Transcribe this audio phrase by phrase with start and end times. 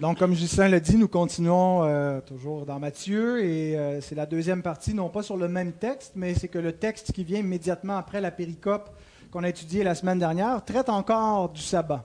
[0.00, 4.24] Donc, comme Justin l'a dit, nous continuons euh, toujours dans Matthieu et euh, c'est la
[4.24, 7.40] deuxième partie, non pas sur le même texte, mais c'est que le texte qui vient
[7.40, 8.90] immédiatement après la péricope
[9.30, 12.04] qu'on a étudiée la semaine dernière traite encore du sabbat.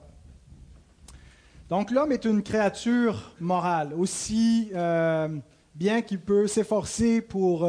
[1.70, 5.28] Donc, l'homme est une créature morale, aussi euh,
[5.74, 7.66] bien qu'il peut s'efforcer pour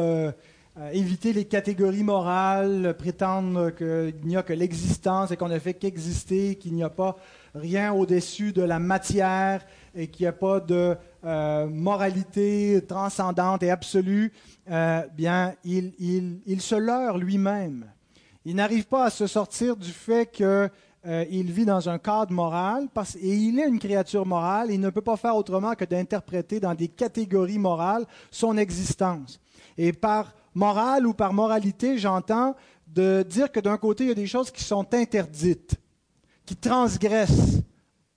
[0.92, 6.56] éviter les catégories morales, prétendre qu'il n'y a que l'existence et qu'on ne fait qu'exister,
[6.56, 7.16] qu'il n'y a pas
[7.54, 9.64] rien au-dessus de la matière
[9.94, 14.32] et qu'il n'y a pas de euh, moralité transcendante et absolue,
[14.70, 15.92] euh, bien, il,
[16.46, 17.86] il, se leurre lui-même.
[18.44, 22.88] Il n'arrive pas à se sortir du fait qu'il euh, vit dans un cadre moral
[22.94, 24.68] parce, et il est une créature morale.
[24.70, 29.40] Il ne peut pas faire autrement que d'interpréter dans des catégories morales son existence.
[29.76, 32.54] Et par morale ou par moralité, j'entends
[32.86, 35.76] de dire que d'un côté, il y a des choses qui sont interdites,
[36.44, 37.62] qui transgressent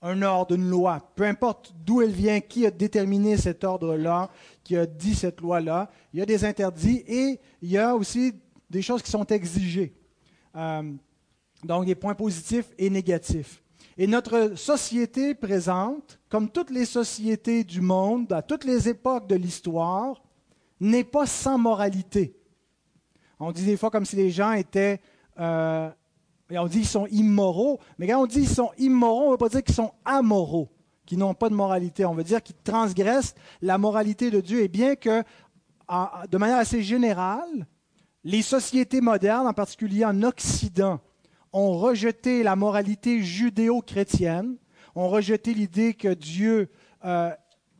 [0.02, 4.30] un ordre, une loi, peu importe d'où elle vient, qui a déterminé cet ordre-là,
[4.64, 8.34] qui a dit cette loi-là, il y a des interdits et il y a aussi
[8.70, 9.94] des choses qui sont exigées.
[10.56, 10.92] Euh,
[11.64, 13.64] donc des points positifs et négatifs.
[13.98, 19.36] Et notre société présente, comme toutes les sociétés du monde, à toutes les époques de
[19.36, 20.22] l'histoire,
[20.90, 22.36] n'est pas sans moralité.
[23.40, 25.02] On dit des fois comme si les gens étaient
[25.40, 25.90] euh,
[26.52, 29.38] on dit qu'ils sont immoraux, mais quand on dit qu'ils sont immoraux, on ne veut
[29.38, 30.70] pas dire qu'ils sont amoraux,
[31.06, 32.06] qu'ils n'ont pas de moralité.
[32.06, 34.62] On veut dire qu'ils transgressent la moralité de Dieu.
[34.62, 35.24] Et bien que,
[36.30, 37.68] de manière assez générale,
[38.24, 41.00] les sociétés modernes, en particulier en Occident,
[41.52, 44.58] ont rejeté la moralité judéo-chrétienne,
[44.96, 46.70] ont rejeté l'idée que Dieu
[47.06, 47.32] euh,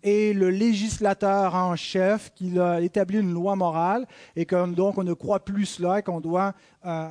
[0.04, 5.04] est le législateur en chef, qu'il a établi une loi morale, et que donc on
[5.04, 6.54] ne croit plus cela, et qu'on doit
[6.86, 7.10] euh,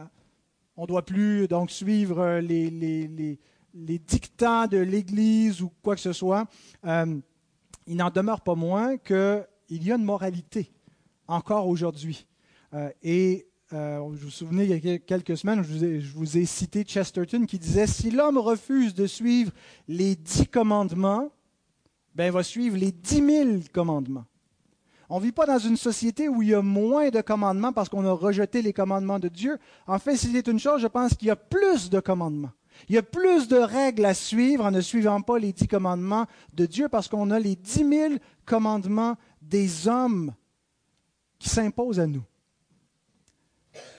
[0.76, 3.38] on doit plus donc suivre euh, les,
[3.74, 6.46] dictats de l'Église ou quoi que ce soit.
[6.84, 7.18] Euh,
[7.86, 10.72] il n'en demeure pas moins qu'il y a une moralité
[11.26, 12.26] encore aujourd'hui.
[12.74, 16.84] Euh, et vous vous souvenez, il y a quelques semaines, je je vous ai cité
[16.84, 19.50] Chesterton qui disait, si l'homme refuse de suivre
[19.88, 21.30] les dix commandements,
[22.14, 24.24] ben, va suivre les dix mille commandements.
[25.08, 27.90] On ne vit pas dans une société où il y a moins de commandements parce
[27.90, 29.58] qu'on a rejeté les commandements de Dieu.
[29.86, 32.52] En fait, si c'est une chose, je pense qu'il y a plus de commandements.
[32.88, 36.26] Il y a plus de règles à suivre en ne suivant pas les dix commandements
[36.54, 40.32] de Dieu parce qu'on a les dix mille commandements des hommes
[41.38, 42.22] qui s'imposent à nous.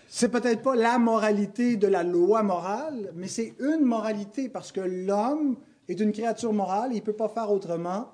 [0.07, 4.81] C'est peut-être pas la moralité de la loi morale, mais c'est une moralité parce que
[4.81, 5.57] l'homme
[5.89, 8.09] est une créature morale, il ne peut pas faire autrement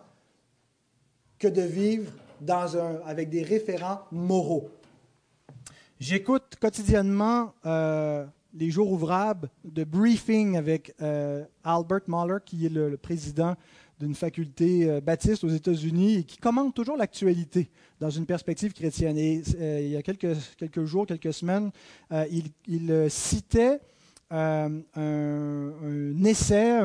[1.38, 2.12] que de vivre
[3.06, 4.70] avec des référents moraux.
[6.00, 12.96] J'écoute quotidiennement euh, les jours ouvrables de briefing avec euh, Albert Mahler, qui est le,
[12.96, 13.56] président
[14.00, 17.70] d'une faculté euh, baptiste aux États-Unis et qui commente toujours l'actualité
[18.00, 19.18] dans une perspective chrétienne.
[19.18, 21.72] Et il y a quelques, jours, quelques semaines,
[22.32, 23.82] il, citait
[24.32, 26.80] un, un, essai,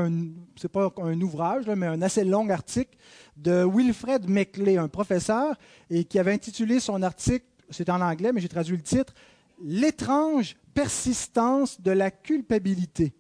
[0.57, 2.97] c'est pas un ouvrage, mais un assez long article
[3.37, 5.57] de Wilfred Meckley, un professeur,
[5.91, 9.15] et qui avait intitulé son article, c'est en anglais, mais j'ai traduit le titre,
[9.63, 13.15] L'étrange persistance de la culpabilité.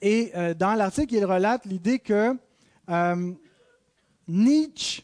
[0.00, 2.34] Et euh, dans l'article, il relate l'idée que
[2.88, 3.32] euh,
[4.26, 5.02] Nietzsche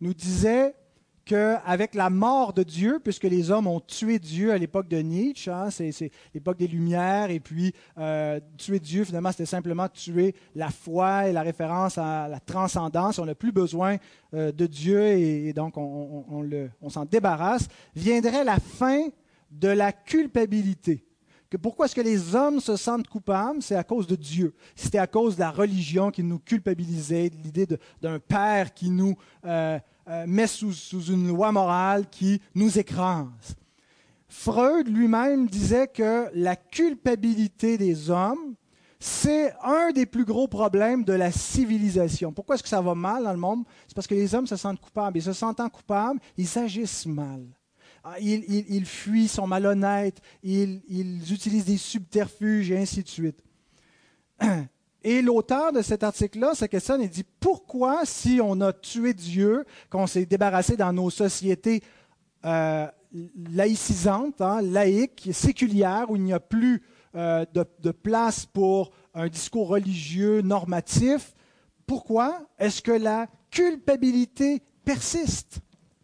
[0.00, 0.74] nous disait
[1.24, 5.50] qu'avec la mort de Dieu, puisque les hommes ont tué Dieu à l'époque de Nietzsche,
[5.50, 10.68] hein, c'est, l'époque des Lumières, et puis euh, tuer Dieu, finalement, c'était simplement tuer la
[10.68, 13.18] foi et la référence à la transcendance.
[13.18, 13.96] On n'a plus besoin
[14.34, 17.68] euh, de Dieu et, donc on, s'en débarrasse.
[17.94, 19.08] Viendrait la fin
[19.50, 21.04] de la culpabilité.
[21.62, 23.62] Pourquoi est-ce que les hommes se sentent coupables?
[23.62, 24.54] C'est à cause de Dieu.
[24.74, 27.66] C'était à cause de la religion qui nous culpabilisait, de l'idée
[28.02, 29.16] d'un père qui nous...
[29.44, 29.78] Euh,
[30.08, 30.72] euh, met sous,
[31.08, 33.56] une loi morale qui nous écrase.
[34.28, 38.54] Freud lui-même disait que la culpabilité des hommes,
[38.98, 42.32] c'est un des plus gros problèmes de la civilisation.
[42.32, 43.64] Pourquoi est-ce que ça va mal dans le monde?
[43.86, 45.18] C'est parce que les hommes se sentent coupables.
[45.18, 47.46] Et se sentant coupables, ils agissent mal.
[48.02, 53.42] Ah, ils, ils, fuient, sont malhonnêtes, ils, ils utilisent des subterfuges et ainsi de suite.
[55.06, 59.66] Et l'auteur de cet article-là se questionne et dit pourquoi, si on a tué Dieu,
[59.90, 61.82] qu'on s'est débarrassé dans nos sociétés
[62.46, 62.86] euh,
[63.50, 66.82] laïcisantes, hein, laïques, séculières, où il n'y a plus
[67.16, 71.34] euh, de, place pour un discours religieux normatif,
[71.86, 75.58] pourquoi est-ce que la culpabilité persiste?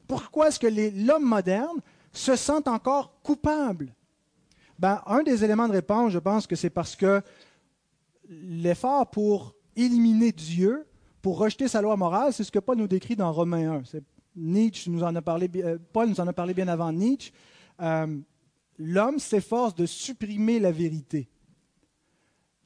[0.06, 0.66] Pourquoi est-ce que
[1.06, 1.80] l'homme moderne
[2.12, 3.94] se sent encore coupable?
[4.78, 7.22] Ben, Un des éléments de réponse, je pense que c'est parce que
[8.30, 10.86] l'effort pour éliminer Dieu,
[11.20, 12.32] pour rejeter sa loi morale.
[12.32, 13.82] C'est ce que Paul nous décrit dans Romains 1.
[14.36, 17.32] Nietzsche nous en a parlé, euh, Paul nous en a parlé bien avant Nietzsche.
[17.80, 18.18] Euh,
[18.78, 21.28] l'homme s'efforce de supprimer la vérité.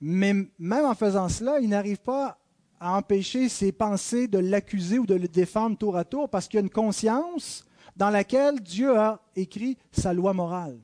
[0.00, 2.38] Mais même en faisant cela, il n'arrive pas
[2.78, 6.58] à empêcher ses pensées de l'accuser ou de le défendre tour à tour parce qu'il
[6.58, 7.64] y a une conscience
[7.96, 10.78] dans laquelle Dieu a écrit sa loi morale.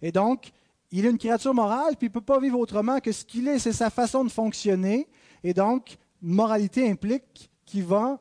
[0.00, 0.52] Et donc,
[0.96, 3.48] il est une créature morale, puis il ne peut pas vivre autrement que ce qu'il
[3.48, 5.08] est, c'est sa façon de fonctionner.
[5.42, 8.20] Et donc, moralité implique qu'il va,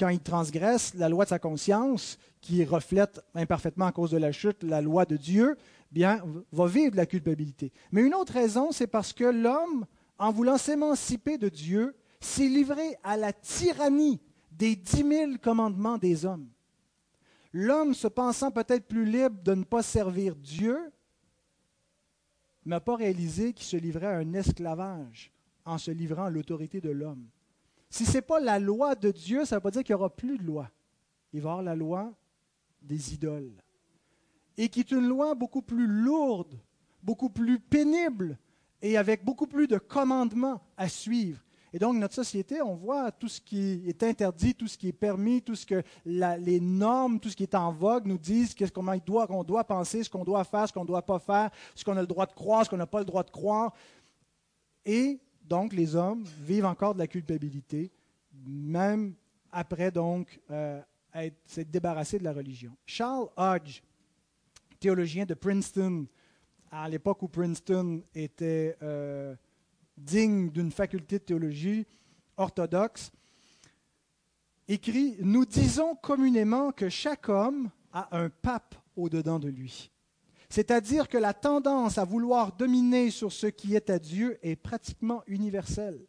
[0.00, 4.32] quand il transgresse la loi de sa conscience, qui reflète imparfaitement à cause de la
[4.32, 5.58] chute la loi de Dieu,
[5.92, 6.22] bien,
[6.52, 7.70] va vivre de la culpabilité.
[7.92, 9.84] Mais une autre raison, c'est parce que l'homme,
[10.18, 14.22] en voulant s'émanciper de Dieu, s'est livré à la tyrannie
[14.52, 16.48] des dix mille commandements des hommes.
[17.52, 20.78] L'homme, se pensant peut-être plus libre de ne pas servir Dieu,
[22.66, 25.32] n'a pas réalisé qu'il se livrait à un esclavage
[25.64, 27.26] en se livrant à l'autorité de l'homme.
[27.88, 30.00] Si ce n'est pas la loi de Dieu, ça ne veut pas dire qu'il n'y
[30.00, 30.70] aura plus de loi.
[31.32, 32.12] Il va y avoir la loi
[32.82, 33.62] des idoles.
[34.56, 36.58] Et qui est une loi beaucoup plus lourde,
[37.02, 38.38] beaucoup plus pénible
[38.82, 41.40] et avec beaucoup plus de commandements à suivre.
[41.76, 44.94] Et donc, notre société, on voit tout ce qui est interdit, tout ce qui est
[44.94, 48.72] permis, tout ce que les normes, tout ce qui est en vogue nous disent, qu'est-ce
[48.72, 51.50] qu'on doit, qu'on doit penser, ce qu'on doit faire, ce qu'on ne doit pas faire,
[51.74, 53.74] ce qu'on a le droit de croire, ce qu'on n'a pas le droit de croire.
[54.86, 57.92] Et donc, les hommes vivent encore de la culpabilité,
[58.46, 59.12] même
[59.52, 60.80] après donc euh,
[61.44, 62.74] s'être débarrassés de la religion.
[62.86, 63.82] Charles Hodge,
[64.80, 66.06] théologien de Princeton,
[66.70, 69.36] à l'époque où Princeton était euh,
[69.96, 71.86] digne d'une faculté de théologie
[72.36, 73.10] orthodoxe,
[74.68, 79.90] écrit Nous disons communément que chaque homme a un pape au-dedans de lui.
[80.48, 85.22] C'est-à-dire que la tendance à vouloir dominer sur ce qui est à Dieu est pratiquement
[85.26, 86.06] universelle.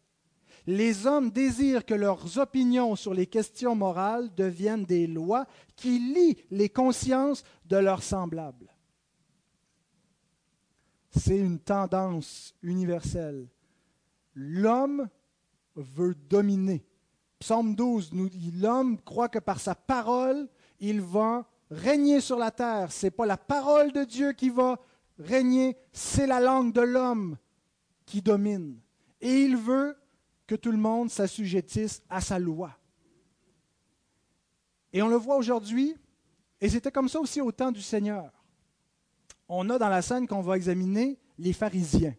[0.68, 6.38] Les hommes désirent que leurs opinions sur les questions morales deviennent des lois qui lient
[6.52, 8.68] les consciences de leurs semblables.
[11.10, 13.48] C'est une tendance universelle
[14.38, 15.10] l'homme
[15.76, 16.86] veut dominer.
[17.40, 20.48] Psaume 12 nous dit, l'homme croit que par sa parole,
[20.80, 22.92] il va régner sur la terre.
[22.92, 24.80] Ce n'est pas la parole de Dieu qui va
[25.18, 27.38] régner, c'est la langue de l'homme
[28.06, 28.80] qui domine.
[29.20, 29.98] Et il veut
[30.46, 32.78] que tout le monde s'assujettisse à sa loi.
[34.94, 35.96] Et on le voit aujourd'hui,
[36.62, 38.32] et c'était comme ça aussi au temps du Seigneur.
[39.50, 42.16] On a dans la scène qu'on va examiner les pharisiens,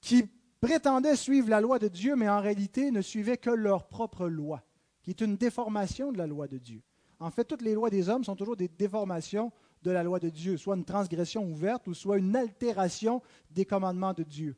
[0.00, 0.28] qui
[0.60, 4.62] prétendaient suivre la loi de Dieu, mais en réalité ne suivaient que leur propre loi,
[5.02, 6.82] qui est une déformation de la loi de Dieu.
[7.18, 10.28] En fait, toutes les lois des hommes sont toujours des déformations de la loi de
[10.28, 14.56] Dieu, soit une transgression ouverte ou soit une altération des commandements de Dieu.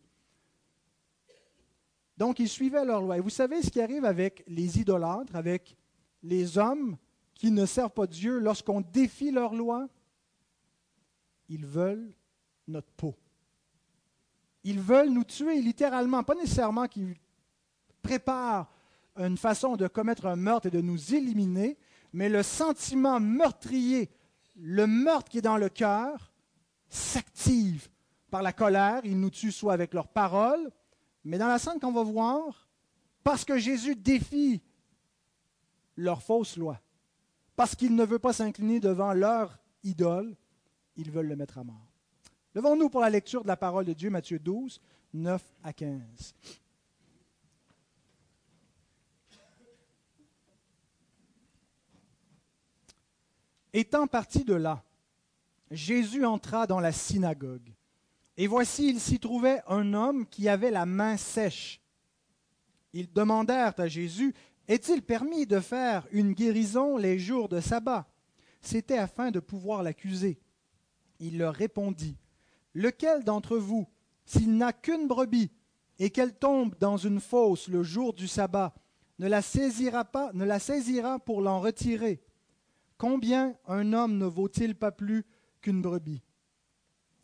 [2.17, 3.19] Donc, ils suivaient leur loi.
[3.19, 5.77] Et vous savez ce qui arrive avec les idolâtres, avec
[6.23, 6.97] les hommes
[7.35, 9.89] qui ne servent pas Dieu lorsqu'on défie leur loi?
[11.49, 12.13] Ils veulent
[12.67, 13.15] notre peau.
[14.65, 17.17] Ils veulent nous tuer littéralement, pas nécessairement qu'ils
[18.03, 18.71] préparent
[19.17, 21.79] une façon de commettre un meurtre et de nous éliminer,
[22.13, 24.11] mais le sentiment meurtrier,
[24.57, 26.33] le meurtre qui est dans le cœur,
[26.89, 27.89] s'active
[28.31, 29.01] par la colère.
[29.05, 30.71] Ils nous tuent soit avec leurs paroles,
[31.25, 32.69] mais dans la scène qu'on va voir,
[33.25, 34.63] parce que Jésus défie
[35.97, 36.81] leur fausse loi,
[37.57, 40.37] parce qu'il ne veut pas s'incliner devant leur idole,
[40.97, 41.88] ils veulent le mettre à mort.
[42.59, 44.81] Levons-nous pour la lecture de la parole de Dieu, Matthieu 12,
[45.15, 46.35] 9 à 15.
[53.73, 54.83] Étant parti de là,
[55.71, 57.73] Jésus entra dans la synagogue.
[58.37, 61.81] Et voici, il s'y trouvait un homme qui avait la main sèche.
[62.93, 64.35] Ils demandèrent à Jésus,
[64.67, 68.09] Est-il permis de faire une guérison les jours de sabbat?
[68.61, 70.41] C'était afin de pouvoir l'accuser.
[71.21, 72.17] Il leur répondit,
[72.79, 73.89] Lequel d'entre vous,
[74.25, 75.51] s'il n'a qu'une brebis
[75.99, 78.73] et qu'elle tombe dans une fosse le jour du sabbat,
[79.19, 82.23] ne la saisira pas, ne la saisira pour l'en retirer?
[82.97, 85.27] Combien un homme ne vaut-il pas plus
[85.61, 86.23] qu'une brebis?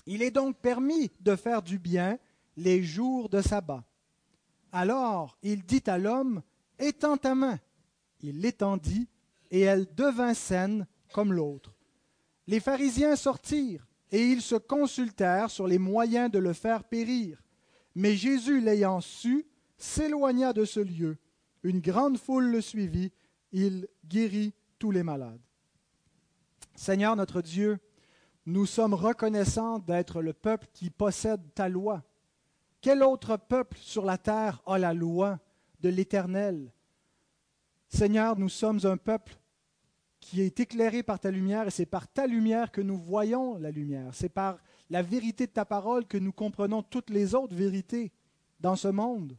[0.07, 2.19] Il est donc permis de faire du bien
[2.57, 3.85] les jours de sabbat.
[4.73, 6.43] Alors il dit à l'homme,
[6.81, 7.61] Étends ta main.
[8.23, 9.09] Il l'étendit,
[9.53, 11.77] et elle devint saine comme l'autre.
[12.49, 17.43] Les pharisiens sortirent et ils se consultèrent sur les moyens de le faire périr.
[17.97, 19.45] Mais Jésus, l'ayant su,
[19.77, 21.19] s'éloigna de ce lieu.
[21.65, 23.13] Une grande foule le suivit.
[23.51, 25.41] Il guérit tous les malades.
[26.77, 27.81] Seigneur notre Dieu,
[28.47, 32.05] nous sommes reconnaissants d'être le peuple qui possède ta loi.
[32.81, 35.41] Quel autre peuple sur la terre a la loi
[35.81, 36.73] de l'Éternel?
[37.89, 39.37] Seigneur, nous sommes un peuple
[40.25, 43.71] qui est éclairé par ta lumière et c'est par ta lumière que nous voyons la
[43.71, 44.09] lumière.
[44.15, 44.57] C'est par
[44.89, 48.11] la vérité de ta parole que nous comprenons toutes les autres vérités
[48.59, 49.37] dans ce monde.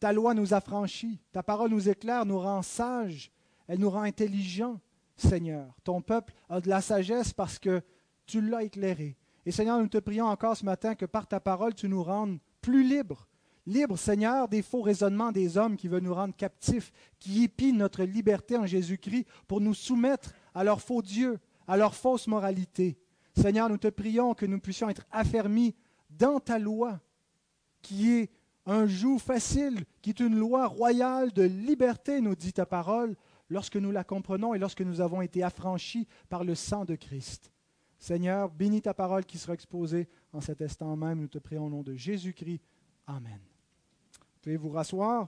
[0.00, 3.30] Ta loi nous affranchit, ta parole nous éclaire, nous rend sages,
[3.68, 4.80] elle nous rend intelligents,
[5.16, 5.72] Seigneur.
[5.84, 7.80] Ton peuple a de la sagesse parce que
[8.26, 9.16] tu l'as éclairé.
[9.46, 12.40] Et Seigneur, nous te prions encore ce matin que par ta parole, tu nous rendes
[12.60, 13.28] plus libres.
[13.68, 18.02] Libres, Seigneur, des faux raisonnements des hommes qui veulent nous rendre captifs, qui épient notre
[18.02, 22.98] liberté en Jésus-Christ pour nous soumettre à leur faux Dieu, à leur fausse moralité.
[23.36, 25.74] Seigneur, nous te prions que nous puissions être affermis
[26.08, 26.98] dans ta loi,
[27.82, 28.30] qui est
[28.64, 33.16] un joug facile, qui est une loi royale de liberté, nous dit ta parole,
[33.50, 37.52] lorsque nous la comprenons et lorsque nous avons été affranchis par le sang de Christ.
[37.98, 41.20] Seigneur, bénis ta parole qui sera exposée en cet instant même.
[41.20, 42.62] Nous te prions au nom de Jésus-Christ.
[43.06, 43.47] Amen.
[44.38, 45.26] Vous pouvez vous rasseoir?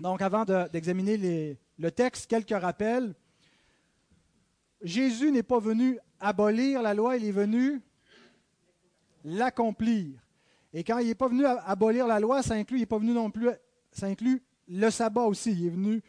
[0.00, 3.12] Donc, avant d'examiner le texte, quelques rappels.
[4.82, 7.82] Jésus n'est pas venu abolir la loi, il est venu
[9.24, 10.20] l'accomplir.
[10.72, 13.12] Et quand il n'est pas venu abolir la loi, ça inclut, il n'est pas venu
[13.12, 13.50] non plus,
[13.90, 15.50] ça inclut le sabbat aussi.
[15.50, 16.02] Il est venu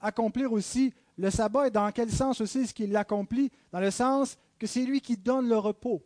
[0.00, 1.68] accomplir aussi le sabbat.
[1.68, 3.52] Et dans quel sens aussi est-ce qu'il l'accomplit?
[3.70, 6.04] Dans le sens que c'est lui qui donne le repos.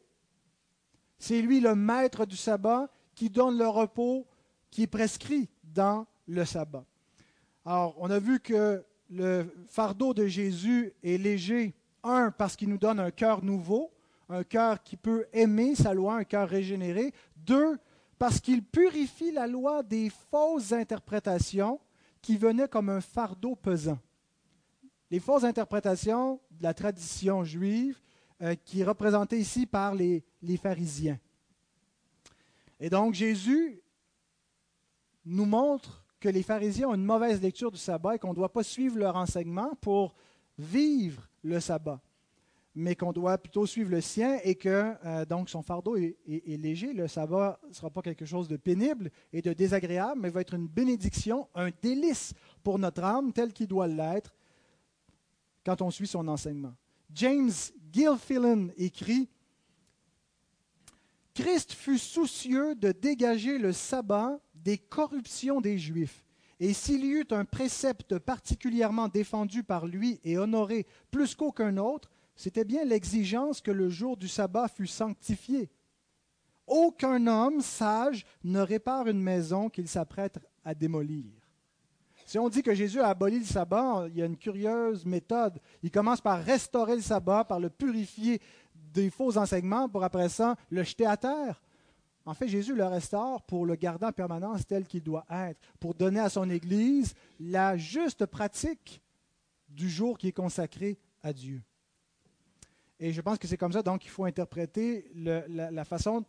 [1.19, 4.27] C'est lui le maître du sabbat qui donne le repos
[4.71, 6.85] qui est prescrit dans le sabbat.
[7.65, 12.79] Alors, on a vu que le fardeau de Jésus est léger, un, parce qu'il nous
[12.79, 13.91] donne un cœur nouveau,
[14.29, 17.13] un cœur qui peut aimer sa loi, un cœur régénéré.
[17.37, 17.79] Deux,
[18.19, 21.81] parce qu'il purifie la loi des fausses interprétations
[22.21, 23.99] qui venaient comme un fardeau pesant.
[25.11, 27.99] Les fausses interprétations de la tradition juive
[28.43, 31.19] euh, qui est représentée ici par les, les pharisiens.
[32.79, 33.81] Et donc Jésus
[35.29, 38.53] nous montre que les pharisiens ont une mauvaise lecture du sabbat et qu'on ne doit
[38.53, 40.15] pas suivre leur enseignement pour
[40.59, 42.01] vivre le sabbat
[42.81, 46.17] mais qu'on doit plutôt suivre le sien et que euh, donc son fardeau est,
[46.47, 46.93] léger.
[46.93, 50.55] Le sabbat ne sera pas quelque chose de pénible et de désagréable, mais va être
[50.55, 54.37] une bénédiction, un délice pour notre âme tel qu'il doit l'être
[55.67, 56.73] quand on suit son enseignement.
[57.13, 57.51] James
[57.93, 59.29] Gilfillan écrit
[61.35, 66.23] Christ fut soucieux de dégager le sabbat des corruptions des Juifs.
[66.61, 72.11] Et s'il y eut un précepte particulièrement défendu par lui et honoré plus qu'aucun autre,
[72.37, 75.71] c'était bien l'exigence que le jour du sabbat fût sanctifié.
[76.67, 81.33] Aucun homme sage ne répare une maison qu'il s'apprête à démolir.
[82.27, 85.59] Si on dit que Jésus a aboli le sabbat, il y a une curieuse méthode.
[85.83, 88.39] Il commence par restaurer le sabbat, par le purifier
[88.75, 91.63] des faux enseignements, pour après ça le jeter à terre.
[92.29, 95.95] En fait, Jésus le restaure pour le garder en permanence tel qu'il doit être, pour
[95.95, 99.01] donner à son Église la juste pratique
[99.67, 101.63] du jour qui est consacré à Dieu.
[103.01, 106.23] Et je pense que c'est comme ça donc qu'il faut interpréter la, façon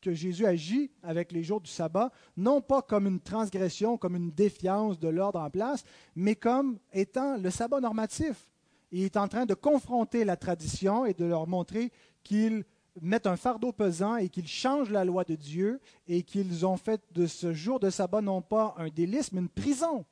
[0.00, 4.30] que Jésus agit avec les jours du sabbat, non pas comme une transgression, comme une
[4.30, 5.82] défiance de l'ordre en place,
[6.14, 8.48] mais comme étant le sabbat normatif.
[8.92, 11.90] Il est en train de confronter la tradition et de leur montrer
[12.22, 12.64] qu'ils
[13.02, 17.00] mettent un fardeau pesant et qu'ils changent la loi de Dieu et qu'ils ont fait
[17.12, 20.04] de ce jour de sabbat non pas un délice, mais une prison.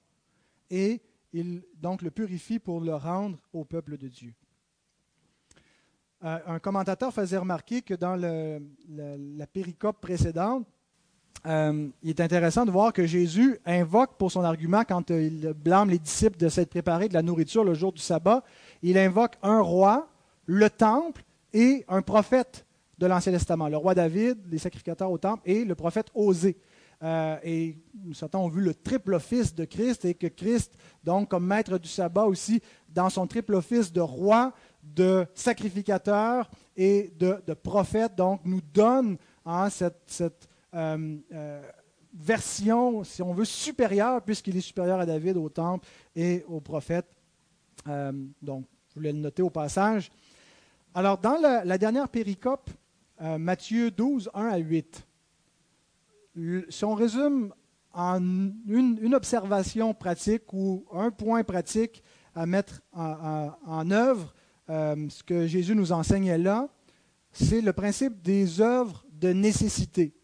[0.70, 1.00] Et
[1.32, 4.32] ils donc le purifient pour le rendre au peuple de Dieu.
[6.24, 10.66] Euh, un commentateur faisait remarquer que dans la péricope précédente,
[11.46, 15.90] euh, il est intéressant de voir que Jésus invoque pour son argument, quand il blâme
[15.90, 18.42] les disciples de s'être préparés de la nourriture le jour du sabbat,
[18.82, 20.08] il invoque un roi,
[20.46, 22.66] le temple et un prophète
[22.98, 26.58] de l'Ancien Testament, le roi David, les sacrificateurs au temple et le prophète Osée.
[27.02, 27.78] Euh, et
[28.12, 30.74] certains ont vu le triple office de Christ et que Christ,
[31.04, 34.52] donc comme maître du sabbat aussi, dans son triple office de roi,
[34.82, 41.62] de sacrificateur et de, prophète, donc nous donne hein, cette, euh, euh,
[42.12, 45.86] version, si on veut, supérieure, puisqu'il est supérieur à David, au temple
[46.16, 47.06] et au prophète.
[48.42, 50.10] donc, je voulais le noter au passage.
[50.94, 52.70] Alors, dans la, dernière péricope,
[53.20, 55.06] Matthieu 12, 1 à 8,
[56.68, 57.52] si on résume
[57.92, 58.20] en
[58.68, 62.02] une, observation pratique ou un point pratique
[62.34, 64.34] à mettre en, œuvre,
[64.70, 66.68] euh, ce que Jésus nous enseigne là,
[67.32, 70.14] c'est le principe des œuvres de nécessité.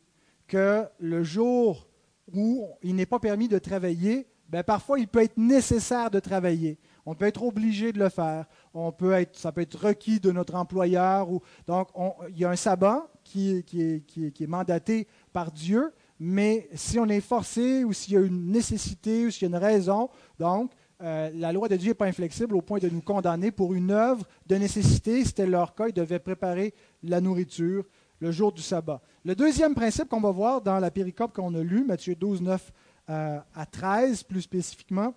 [0.46, 1.88] Que le jour
[2.32, 6.78] où il n'est pas permis de travailler, ben parfois il peut être nécessaire de travailler.
[7.06, 8.46] On peut être obligé de le faire.
[8.72, 11.30] On peut être, ça peut être requis de notre employeur.
[11.30, 11.88] Ou, donc,
[12.30, 17.84] il y a un sabbat qui, est, mandaté par Dieu, mais si on est forcé
[17.84, 20.08] ou s'il y a une nécessité ou s'il y a une raison,
[20.38, 20.70] donc
[21.02, 23.90] euh, la loi de Dieu n'est pas inflexible au point de nous condamner pour une
[23.90, 25.24] œuvre de nécessité.
[25.24, 27.84] C'était leur cas, ils devaient préparer la nourriture
[28.20, 29.02] le jour du sabbat.
[29.24, 32.72] Le deuxième principe qu'on va voir dans la péricope qu'on a lue, Matthieu 12, 9
[33.10, 35.14] euh, à 13 plus spécifiquement,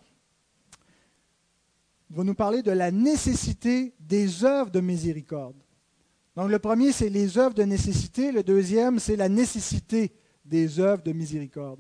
[2.10, 5.56] va nous parler de la nécessité des œuvres de miséricorde.
[6.36, 8.32] Donc le premier, c'est les œuvres de nécessité.
[8.32, 10.12] Le deuxième, c'est la nécessité
[10.46, 11.80] des œuvres de miséricorde.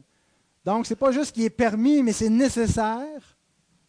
[0.65, 3.37] Donc ce n'est pas juste ce qui est permis, mais c'est nécessaire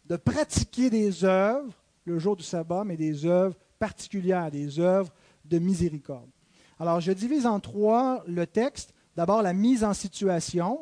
[0.05, 1.73] de pratiquer des œuvres
[2.05, 5.11] le jour du sabbat, mais des œuvres particulières, des œuvres
[5.45, 6.29] de miséricorde.
[6.79, 8.93] Alors je divise en trois le texte.
[9.15, 10.79] D'abord la mise en situation,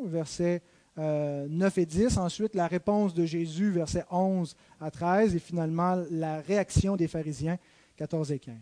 [0.98, 2.18] versets 9 euh, et 10.
[2.18, 5.36] Ensuite la réponse de Jésus, versets 11 à 13.
[5.36, 7.58] Et finalement la réaction des pharisiens,
[7.98, 8.56] 14 et 15.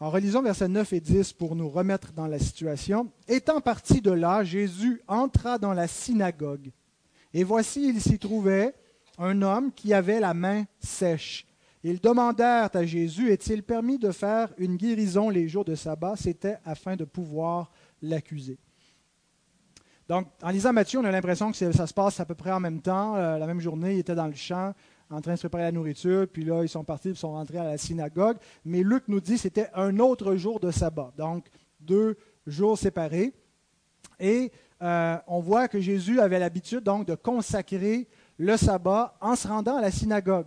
[0.00, 3.10] En relisons versets 9 et 10 pour nous remettre dans la situation.
[3.28, 6.70] Étant parti de là, Jésus entra dans la synagogue.
[7.32, 8.74] Et voici, il s'y trouvait
[9.18, 11.46] un homme qui avait la main sèche.
[11.82, 16.56] Ils demandèrent à Jésus, est-il permis de faire une guérison les jours de sabbat C'était
[16.64, 18.58] afin de pouvoir l'accuser.
[20.08, 22.60] Donc, en lisant Matthieu, on a l'impression que ça se passe à peu près en
[22.60, 23.16] même temps.
[23.16, 24.74] Euh, la même journée, il était dans le champ
[25.10, 27.58] en train de se préparer la nourriture, puis là, ils sont partis, ils sont rentrés
[27.58, 28.36] à la synagogue.
[28.64, 31.46] Mais Luc nous dit que c'était un autre jour de sabbat, donc
[31.80, 33.32] deux jours séparés.
[34.18, 34.50] Et
[34.82, 38.08] euh, on voit que Jésus avait l'habitude donc de consacrer
[38.38, 40.46] le sabbat en se rendant à la synagogue.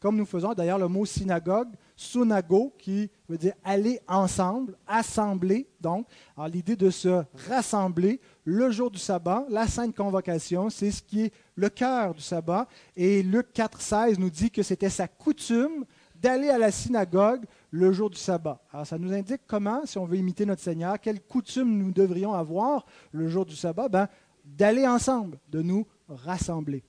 [0.00, 5.68] Comme nous faisons d'ailleurs le mot synagogue, sunago, qui veut dire aller ensemble, assembler.
[5.80, 6.06] Donc,
[6.52, 11.32] l'idée de se rassembler le jour du sabbat, la sainte convocation, c'est ce qui est
[11.54, 12.66] le cœur du sabbat.
[12.96, 18.08] Et Luc 4,16 nous dit que c'était sa coutume d'aller à la synagogue le jour
[18.08, 18.58] du sabbat.
[18.72, 22.32] Alors, ça nous indique comment, si on veut imiter notre Seigneur, quelle coutume nous devrions
[22.32, 24.08] avoir le jour du sabbat ben,
[24.46, 26.82] D'aller ensemble, de nous rassembler.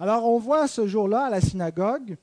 [0.00, 2.16] Alors, on voit ce jour-là à la synagogue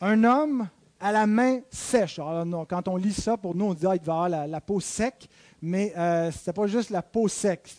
[0.00, 0.68] un homme
[1.02, 2.20] à la main sèche.
[2.20, 5.28] Alors, quand on lit ça, pour nous, on dit qu'il va avoir la, peau sec,
[5.62, 7.72] mais euh, ce n'était pas juste la peau sec.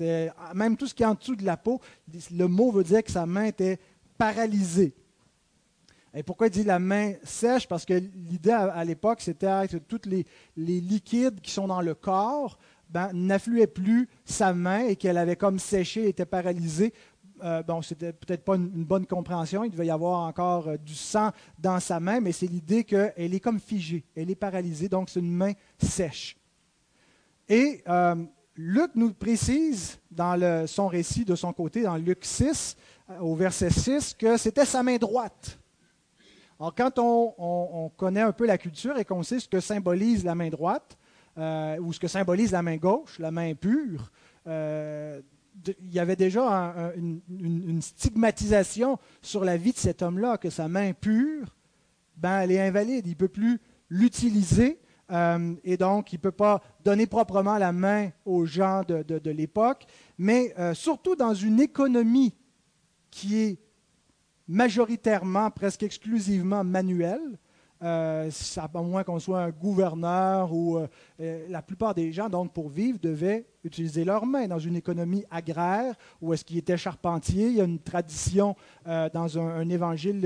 [0.55, 1.81] Même tout ce qui est en dessous de la peau,
[2.31, 3.77] le mot veut dire que sa main était
[4.17, 4.95] paralysée.
[6.15, 7.67] Et pourquoi il dit la main sèche?
[7.67, 12.57] Parce que l'idée à, l'époque, c'était que tous les, liquides qui sont dans le corps
[12.89, 16.93] ben, n'affluaient plus sa main et qu'elle avait comme séché, était paralysée
[17.43, 20.95] euh, bon, c'était peut-être pas une, bonne compréhension, il devait y avoir encore euh, du
[20.95, 25.09] sang dans sa main, mais c'est l'idée qu'elle est comme figée, elle est paralysée, donc
[25.09, 26.37] c'est une main sèche.
[27.53, 28.15] Et euh,
[28.55, 32.75] Luc nous précise dans son récit de son côté, dans Luc 6,
[33.19, 35.59] au verset 6, que c'était sa main droite.
[36.59, 40.33] Alors, quand on, connaît un peu la culture et qu'on sait ce que symbolise la
[40.33, 40.97] main droite,
[41.37, 44.11] ou ce que symbolise la main gauche, la main pure,
[44.47, 50.93] il y avait déjà une, stigmatisation sur la vie de cet homme-là, que sa main
[50.93, 51.55] pure,
[52.17, 54.79] ben, elle est invalide, il ne peut plus l'utiliser,
[55.11, 59.85] euh, et donc il ne peut pas donner proprement la main aux gens de, l'époque,
[60.17, 62.33] mais euh, surtout dans une économie
[63.11, 63.57] qui est
[64.47, 67.37] majoritairement, presque exclusivement manuelle,
[67.83, 70.87] euh, à moins qu'on soit un gouverneur ou euh,
[71.49, 75.93] la plupart des gens, donc pour vivre, devaient utiliser leurs mains dans une économie agraire
[76.21, 77.47] ou est-ce qu'ils étaient charpentiers.
[77.47, 80.21] Il y a une tradition dans un, évangile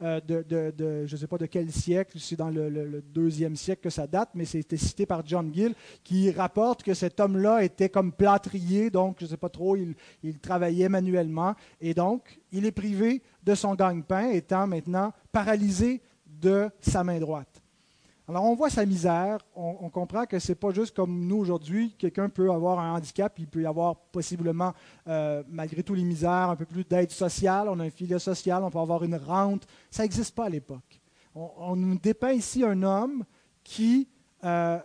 [0.00, 3.90] ébionite de, je ne sais pas de quel siècle, c'est dans le, deuxième siècle que
[3.90, 8.12] ça date, mais c'était cité par John Gill, qui rapporte que cet homme-là était comme
[8.12, 12.72] plâtrier, donc je ne sais pas trop, il, il, travaillait manuellement, et donc il est
[12.72, 17.59] privé de son gagne-pain, étant maintenant paralysé de sa main droite.
[18.30, 21.96] Alors on voit sa misère, on, comprend que ce n'est pas juste comme nous aujourd'hui,
[21.98, 24.72] quelqu'un peut avoir un handicap, il peut y avoir possiblement,
[25.08, 28.62] euh, malgré tout les misères, un peu plus d'aide sociale, on a un filet social,
[28.62, 29.66] on peut avoir une rente.
[29.90, 31.00] Ça n'existe pas à l'époque.
[31.34, 33.24] On, nous dépeint ici un homme
[33.64, 34.06] qui
[34.44, 34.78] euh,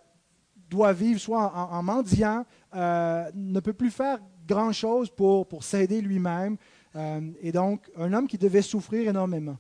[0.68, 6.58] doit vivre soit en, mendiant, euh, ne peut plus faire grand-chose pour s'aider lui-même,
[7.42, 9.58] et donc un homme qui devait souffrir énormément.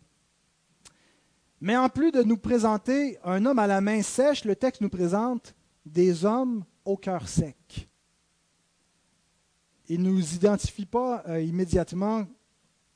[1.65, 4.89] Mais en plus de nous présenter un homme à la main sèche, le texte nous
[4.89, 7.89] présente des hommes au cœur sec.
[9.89, 12.27] Il ne nous identifie pas euh, immédiatement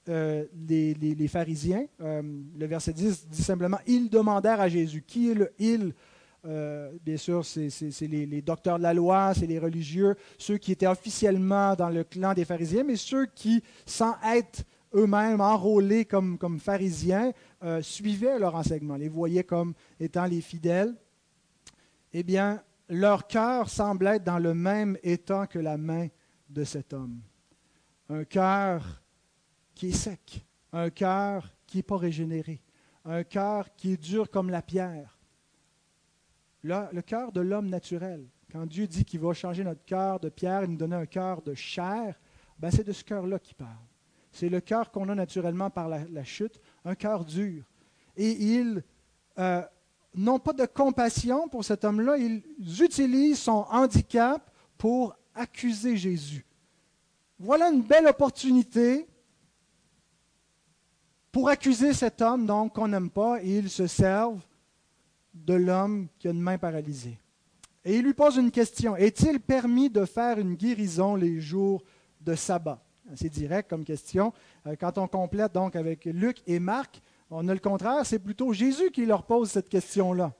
[0.08, 1.88] euh, les, pharisiens.
[1.99, 5.01] Euh, le verset 10 dit simplement Ils demandèrent à Jésus.
[5.01, 5.95] Qui est le il
[6.43, 11.73] Bien sûr, c'est les, docteurs de la loi, c'est les religieux, ceux qui étaient officiellement
[11.75, 17.82] dans le clan des pharisiens, mais ceux qui, sans être eux-mêmes enrôlés comme pharisiens, euh,
[17.82, 20.95] suivaient leur enseignement, les voyaient comme étant les fidèles,
[22.13, 26.08] eh bien, leur cœur semble être dans le même état que la main
[26.50, 27.22] de cet homme.
[28.10, 29.02] Un cœur
[29.76, 32.62] qui est sec, un cœur qui n'est pas régénéré,
[33.06, 35.19] un cœur qui est dur comme la pierre.
[36.63, 38.28] Là, le cœur de l'homme naturel.
[38.52, 41.41] Quand Dieu dit qu'il va changer notre cœur de pierre et nous donner un cœur
[41.41, 42.19] de chair,
[42.58, 43.88] ben c'est de ce cœur-là qu'il parle.
[44.31, 47.63] C'est le cœur qu'on a naturellement par la, chute, un cœur dur.
[48.15, 48.83] Et ils
[49.37, 49.61] euh,
[50.15, 52.43] n'ont pas de compassion pour cet homme-là, ils
[52.81, 56.45] utilisent son handicap pour accuser Jésus.
[57.39, 59.07] Voilà une belle opportunité
[61.31, 64.41] pour accuser cet homme qu'on n'aime pas et ils se servent
[65.33, 67.17] de l'homme qui a une main paralysée.
[67.85, 68.95] Et il lui pose une question.
[68.95, 71.81] Est-il permis de faire une guérison les jours
[72.19, 72.83] de sabbat?
[73.15, 74.34] C'est direct comme question.
[74.67, 78.54] Euh, quand on complète donc avec Luc et Marc, on a le contraire, c'est plutôt
[78.54, 80.34] Jésus qui leur pose cette question-là.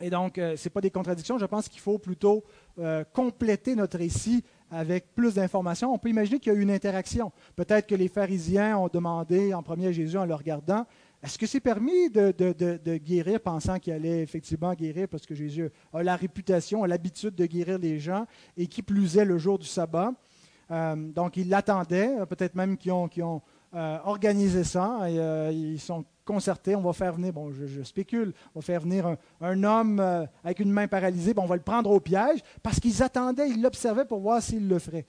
[0.00, 2.42] Et donc, euh, ce n'est pas des contradictions, je pense qu'il faut plutôt
[2.78, 5.92] euh, compléter notre récit avec plus d'informations.
[5.94, 7.30] On peut imaginer qu'il y a eu une interaction.
[7.54, 10.84] Peut-être que les pharisiens ont demandé en premier à Jésus en le regardant,
[11.22, 16.02] est-ce que c'est permis de, guérir pensant qu'il allait effectivement guérir parce que Jésus a
[16.02, 18.26] la réputation, a l'habitude de guérir les gens
[18.58, 20.12] et qui plus est le jour du sabbat?
[20.70, 23.42] Euh, donc, ils l'attendaient, peut-être même qu'ils ont,
[23.74, 25.00] euh, organisé ça.
[25.08, 26.76] Et euh, ils sont concertés.
[26.76, 30.00] On va faire venir, bon, je, spécule, on va faire venir un, homme
[30.42, 34.06] avec une main paralysée, on va le prendre au piège parce qu'ils attendaient, ils l'observaient
[34.06, 35.04] pour voir s'il le ferait.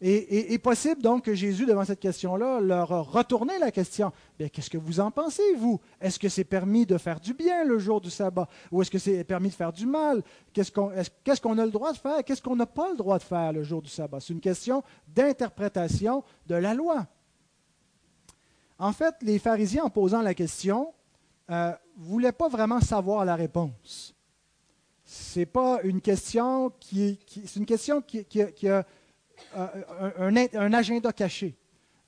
[0.00, 4.12] Et, est possible donc que Jésus, devant cette question-là, leur a retourné la question.
[4.38, 5.80] Qu'est-ce que vous en pensez, vous?
[6.00, 8.48] Est-ce que c'est permis de faire du bien le jour du sabbat?
[8.70, 10.22] Ou est-ce que c'est permis de faire du mal?
[10.52, 12.22] Qu'est-ce qu'on a le droit de faire?
[12.24, 14.20] Qu'est-ce qu'on n'a pas le droit de faire le jour du sabbat?
[14.20, 17.06] C'est une question d'interprétation de la loi.
[18.78, 20.94] En fait, les pharisiens, en posant la question,
[21.48, 24.14] ne euh, voulaient pas vraiment savoir la réponse.
[25.04, 28.84] C'est pas une question qui, c'est une question qui, qui a
[29.54, 31.56] un, un, agenda caché.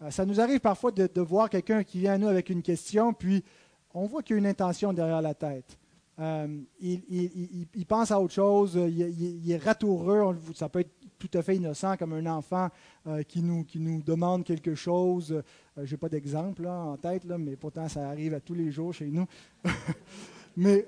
[0.03, 3.12] Euh, ça nous arrive parfois de, voir quelqu'un qui vient à nous avec une question,
[3.12, 3.45] puis
[3.93, 5.79] on voit qu'il y a une intention derrière la tête.
[6.19, 11.57] Euh, il, pense à autre chose, il, est ratoureux, ça peut être tout à fait
[11.57, 12.69] innocent, comme un enfant
[13.07, 15.43] euh, qui, nous, qui nous demande quelque chose.
[15.83, 18.93] Je n'ai pas d'exemple en tête, là, mais pourtant ça arrive à tous les jours
[18.93, 19.27] chez nous.
[20.57, 20.87] mais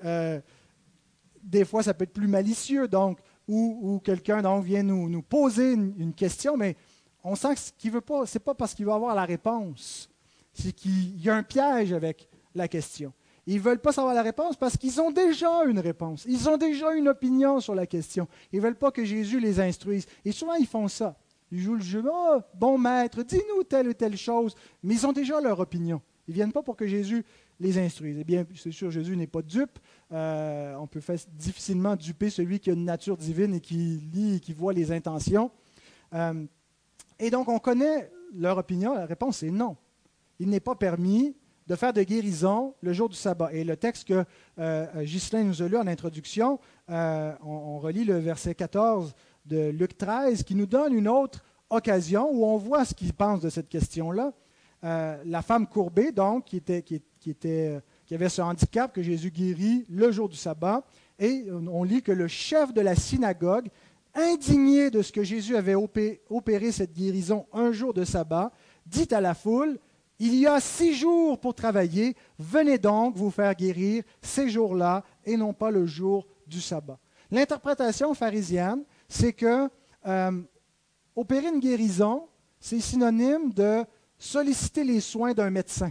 [1.43, 2.87] des fois, ça peut être plus malicieux.
[2.87, 6.77] Donc, où, quelqu'un vient nous, poser une, question, mais
[7.25, 10.09] on sent que ce qu'il veut pas, c'est pas parce qu'il veut avoir la réponse,
[10.53, 13.13] c'est qu'il y a un piège avec la question.
[13.47, 16.25] Ils ne veulent pas savoir la réponse parce qu'ils ont déjà une réponse.
[16.29, 18.29] Ils ont déjà une opinion sur la question.
[18.53, 20.07] Ils ne veulent pas que Jésus les instruise.
[20.25, 21.17] Et souvent, ils font ça.
[21.51, 22.05] Ils jouent le jeu.
[22.09, 24.55] Oh, bon maître, dis-nous telle ou telle chose.
[24.83, 26.01] Mais ils ont déjà leur opinion.
[26.29, 27.25] Ils ne viennent pas pour que Jésus
[27.59, 28.17] les instruise.
[28.19, 29.79] Eh bien, c'est sûr, Jésus n'est pas dupe.
[30.13, 31.01] Euh, on peut
[31.35, 33.77] difficilement duper celui qui a une nature divine et qui
[34.13, 35.51] lit et qui voit les intentions.
[36.15, 36.45] Euh,
[37.19, 38.95] et donc, on connaît leur opinion.
[38.95, 39.77] La réponse est non.
[40.39, 43.53] Il n'est pas permis de faire de guérison le jour du sabbat.
[43.53, 44.25] Et le texte que
[44.59, 46.59] euh, Ghislain nous a lu en introduction,
[46.89, 49.15] on, on, relit le verset 14
[49.47, 53.41] de Luc 13, qui nous donne une autre occasion où on voit ce qu'il pense
[53.41, 54.33] de cette question-là.
[54.83, 56.85] La femme courbée, donc, qui était,
[57.27, 60.85] était, qui avait ce handicap que Jésus guérit le jour du sabbat.
[61.19, 63.69] Et on lit que le chef de la synagogue,
[64.15, 68.51] indigné de ce que Jésus avait opéré cette guérison un jour de sabbat,
[68.87, 69.79] dit à la foule,
[70.19, 75.37] il y a six jours pour travailler, venez donc vous faire guérir ces jours-là et
[75.37, 76.99] non pas le jour du sabbat.
[77.31, 79.69] L'interprétation pharisienne, c'est que
[80.07, 80.43] euh,
[81.17, 82.29] opérer une guérison,
[82.61, 83.85] c'est synonyme de
[84.23, 85.91] solliciter les soins d'un médecin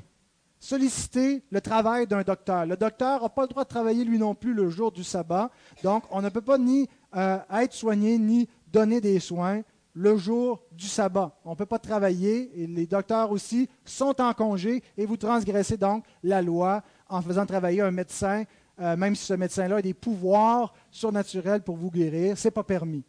[0.62, 2.68] solliciter le travail d'un docteur.
[2.68, 5.50] Le docteur n'a pas le droit de travailler lui non plus le jour du sabbat.
[5.84, 9.64] Donc, on ne peut pas ni euh, être soigné ni donner des soins
[9.94, 11.36] le jour du sabbat.
[11.44, 15.78] On ne peut pas travailler et les docteurs aussi sont en congé et vous transgressez
[15.78, 18.44] donc la loi en faisant travailler un médecin,
[18.80, 22.38] euh, même si ce médecin-là a des pouvoirs surnaturels pour vous guérir.
[22.38, 23.04] Ce n'est pas permis.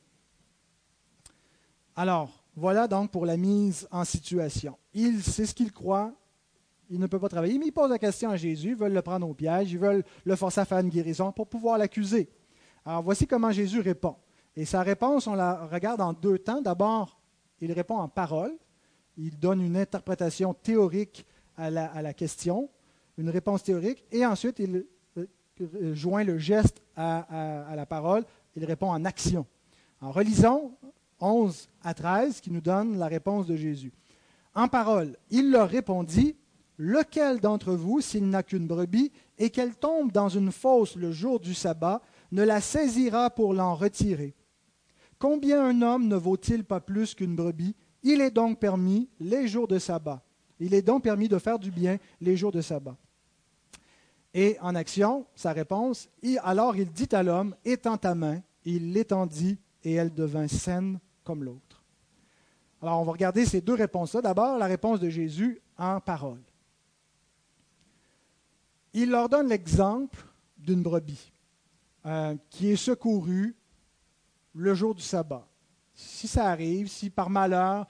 [1.94, 4.74] Alors, voilà donc pour la mise en situation.
[4.94, 6.12] Il sait ce qu'il croit,
[6.90, 9.02] il ne peut pas travailler, mais il pose la question à Jésus, ils veulent le
[9.02, 12.28] prendre au piège, ils veulent le forcer à faire une guérison pour pouvoir l'accuser.
[12.84, 14.16] Alors voici comment Jésus répond.
[14.56, 16.60] Et sa réponse, on la regarde en deux temps.
[16.60, 17.18] D'abord,
[17.60, 18.52] il répond en parole,
[19.16, 21.24] il donne une interprétation théorique
[21.56, 22.68] à la, question,
[23.16, 24.84] une réponse théorique, et ensuite il
[25.16, 28.24] euh, joint le geste à, à la parole,
[28.56, 29.46] il répond en action.
[30.00, 30.72] En relisant
[31.20, 33.92] 11 à 13 qui nous donne la réponse de Jésus.
[34.54, 36.36] En parole, il leur répondit,
[36.78, 41.38] Lequel d'entre vous, s'il n'a qu'une brebis, et qu'elle tombe dans une fosse le jour
[41.38, 44.34] du sabbat, ne la saisira pour l'en retirer?
[45.18, 47.76] Combien un homme ne vaut-il pas plus qu'une brebis?
[48.02, 50.24] Il est donc permis les jours de sabbat.
[50.58, 52.96] Il est donc permis de faire du bien les jours de sabbat.
[54.34, 56.08] Et en action, sa réponse,
[56.42, 61.44] alors il dit à l'homme, étends ta main, il l'étendit et elle devint saine comme
[61.44, 61.71] l'autre.
[62.82, 64.20] Alors on va regarder ces deux réponses-là.
[64.20, 66.42] D'abord, la réponse de Jésus en parole.
[68.92, 70.18] Il leur donne l'exemple
[70.58, 71.32] d'une brebis
[72.04, 73.56] euh, qui est secourue
[74.54, 75.46] le jour du sabbat.
[75.94, 77.86] Si ça arrive, si par malheur,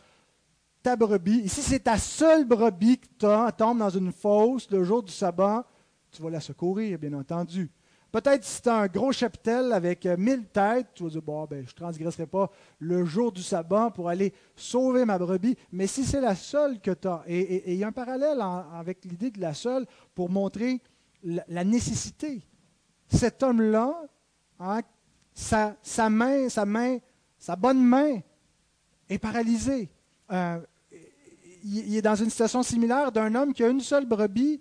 [0.82, 5.12] ta brebis, si c'est ta seule brebis qui tombe dans une fosse le jour du
[5.12, 5.66] sabbat,
[6.10, 7.70] tu vas la secourir, bien entendu.
[8.12, 11.46] Peut-être si tu as un gros cheptel avec euh, mille têtes, tu vas dire, bon,
[11.46, 15.56] ben, je ne transgresserai pas le jour du sabbat pour aller sauver ma brebis.
[15.72, 18.42] Mais si c'est la seule que tu as, et il y a un parallèle
[18.74, 20.82] avec l'idée de la seule pour montrer
[21.24, 22.42] la, nécessité.
[23.08, 23.98] Cet homme-là,
[24.60, 24.82] hein,
[25.32, 25.74] sa,
[26.10, 26.98] main, sa main,
[27.38, 28.20] sa bonne main
[29.08, 29.88] est paralysée.
[30.30, 30.60] Euh,
[31.64, 34.60] il est dans une situation similaire d'un homme qui a une seule brebis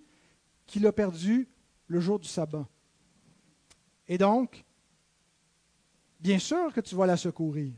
[0.66, 1.50] qu'il a perdue
[1.88, 2.66] le jour du sabbat.
[4.12, 4.66] Et donc,
[6.20, 7.72] bien sûr que tu vas la secourir.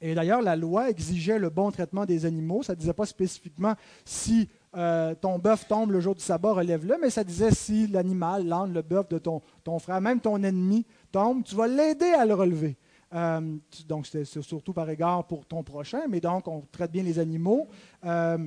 [0.00, 2.62] Et d'ailleurs, la loi exigeait le bon traitement des animaux.
[2.62, 3.74] Ça ne disait pas spécifiquement
[4.04, 8.46] si euh, ton bœuf tombe le jour du sabbat, relève-le, mais ça disait si l'animal,
[8.46, 9.42] l'âne, le bœuf de ton,
[9.80, 12.76] frère, même ton ennemi tombe, tu vas l'aider à le relever.
[13.12, 13.56] Euh,
[13.88, 17.66] donc, c'est surtout par égard pour ton prochain, mais donc, on traite bien les animaux.
[18.04, 18.38] Euh,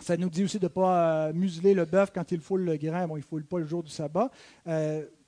[0.00, 3.06] ça nous dit aussi de ne pas museler le bœuf quand il foule le grain.
[3.06, 4.30] Bon, il ne foule pas le jour du sabbat.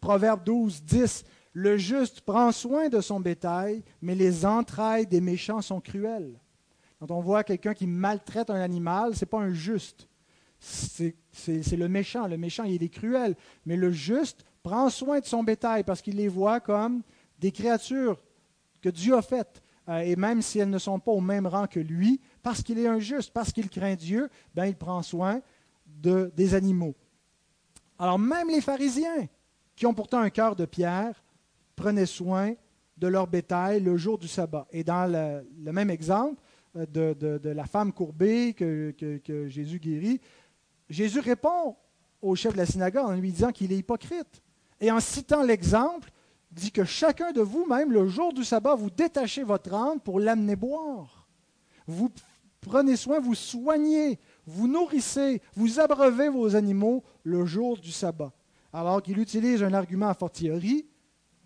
[0.07, 1.25] Proverbe 12, 10.
[1.53, 6.39] Le juste prend soin de son bétail, mais les entrailles des méchants sont cruelles.
[7.01, 10.09] Quand on voit quelqu'un qui maltraite un animal, ce n'est pas un juste.
[10.61, 11.17] C'est
[11.73, 12.29] le méchant.
[12.29, 13.35] Le méchant, il est cruel.
[13.65, 17.03] Mais le juste prend soin de son bétail parce qu'il les voit comme
[17.41, 18.23] des créatures
[18.81, 19.61] que Dieu a faites.
[19.89, 22.79] Euh, et même si elles ne sont pas au même rang que lui, parce qu'il
[22.79, 25.41] est injuste, parce qu'il craint Dieu, ben, il prend soin
[25.85, 26.95] de, des animaux.
[27.99, 29.27] Alors même les pharisiens,
[29.77, 31.23] qui ont pourtant un cœur de pierre,
[31.77, 32.55] prenaient soin
[32.97, 34.67] de leur bétail le jour du sabbat.
[34.73, 36.41] Et dans le, même exemple
[36.77, 38.95] euh, de, la femme courbée que,
[39.49, 40.21] Jésus guérit,
[40.89, 41.77] Jésus répond
[42.23, 44.43] au chef de la synagogue en lui disant qu'il est hypocrite.
[44.81, 46.11] Et en citant l'exemple,
[46.51, 50.19] dit que chacun de vous, même le jour du sabbat, vous détachez votre âne pour
[50.19, 51.27] l'amener boire.
[51.87, 52.11] Vous
[52.63, 58.33] prenez soin, vous soignez, vous nourrissez, vous abreuvez vos animaux le jour du sabbat.
[58.77, 60.87] Alors qu'il utilise un argument à fortiori,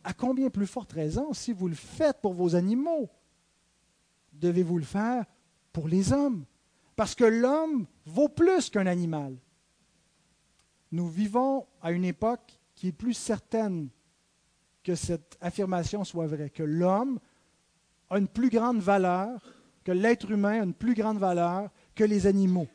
[0.03, 3.09] à combien plus forte raison, si vous le faites pour vos animaux,
[4.33, 5.25] devez-vous le faire
[5.73, 6.45] pour les hommes?
[6.97, 9.37] Parce que l'homme vaut plus qu'un animal.
[10.91, 13.91] Nous vivons à une époque qui est plus certaine
[14.83, 17.21] que cette affirmation soit vraie, que l'homme
[18.11, 19.41] a une plus grande valeur,
[19.85, 22.67] que l'être humain a une plus grande valeur que les animaux.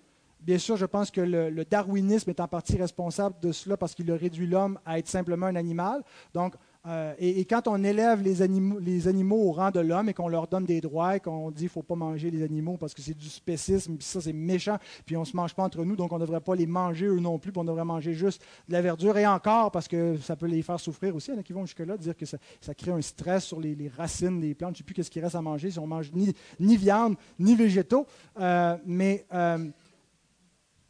[0.45, 4.11] Bien sûr, je pense que le, darwinisme est en partie responsable de cela parce qu'il
[4.11, 6.03] a réduit l'homme à être simplement un animal.
[6.35, 6.53] Donc,
[6.87, 10.27] euh, et, quand on élève les animaux, les animaux au rang de l'homme et qu'on
[10.27, 12.93] leur donne des droits et qu'on dit qu'il ne faut pas manger les animaux parce
[12.93, 15.83] que c'est du spécisme, puis ça c'est méchant, puis on ne se mange pas entre
[15.83, 18.13] nous, donc on ne devrait pas les manger eux non plus, puis on devrait manger
[18.13, 21.31] juste de la verdure, et encore parce que ça peut les faire souffrir aussi.
[21.31, 22.37] Il y en a qui vont jusque-là dire que ça,
[22.77, 24.75] crée un stress sur les, racines des plantes.
[24.75, 27.15] Je ne sais plus ce qu'il reste à manger si on mange ni, ni viande,
[27.39, 28.05] ni végétaux.
[28.39, 29.69] Euh, mais euh,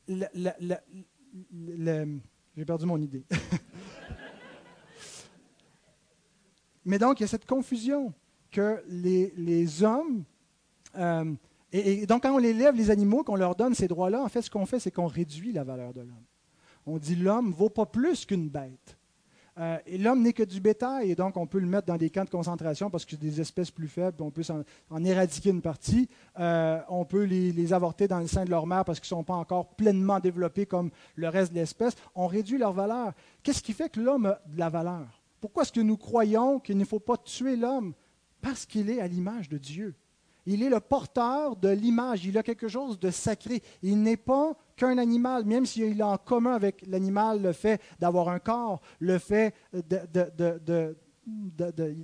[0.08, 0.26] j'ai
[2.66, 3.26] perdu mon idée.
[6.86, 8.14] Mais donc, il y a cette confusion
[8.52, 10.24] que les, hommes...
[10.96, 11.34] Euh,
[11.72, 14.50] et, donc, quand on élève les animaux, qu'on leur donne ces droits-là, en fait, ce
[14.50, 16.26] qu'on fait, c'est qu'on réduit la valeur de l'homme.
[16.86, 18.98] On dit l'homme vaut pas plus qu'une bête.
[19.58, 22.26] Euh, l'homme n'est que du bétail, et donc on peut le mettre dans des camps
[22.26, 24.44] de concentration parce que c'est des espèces plus faibles, on peut
[24.90, 26.10] en, éradiquer une partie.
[26.40, 29.20] Euh, on peut les, les, avorter dans le sein de leur mère parce qu'ils ne
[29.20, 31.96] sont pas encore pleinement développés comme le reste de l'espèce.
[32.16, 33.14] On réduit leur valeur.
[33.44, 35.22] Qu'est-ce qui fait que l'homme a de la valeur?
[35.40, 37.94] Pourquoi est-ce que nous croyons qu'il ne faut pas tuer l'homme?
[38.42, 39.96] Parce qu'il est à l'image de Dieu.
[40.46, 42.26] Il est le porteur de l'image.
[42.26, 43.64] Il a quelque chose de sacré.
[43.82, 48.30] Il n'est pas qu'un animal, même s'il a en commun avec l'animal le fait d'avoir
[48.30, 49.54] un corps, le fait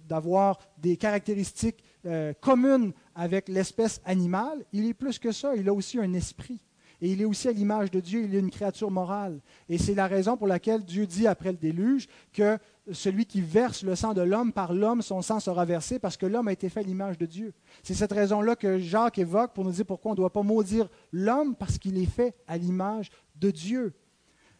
[0.07, 4.65] d'avoir des caractéristiques euh, communes avec l'espèce animale.
[4.73, 5.55] Il est plus que ça.
[5.55, 6.59] Il a aussi un esprit.
[7.01, 9.39] Et il est aussi à l'image de Dieu, il est une créature morale.
[9.67, 12.59] Et c'est la raison pour laquelle Dieu dit après le déluge que
[12.93, 16.25] celui qui verse le sang de l'homme, par l'homme, son sang sera versé parce que
[16.25, 17.53] l'homme a été fait à l'image de Dieu.
[17.83, 20.89] C'est cette raison-là que Jacques évoque pour nous dire pourquoi on ne doit pas maudire
[21.11, 23.93] l'homme parce qu'il est fait à l'image de Dieu.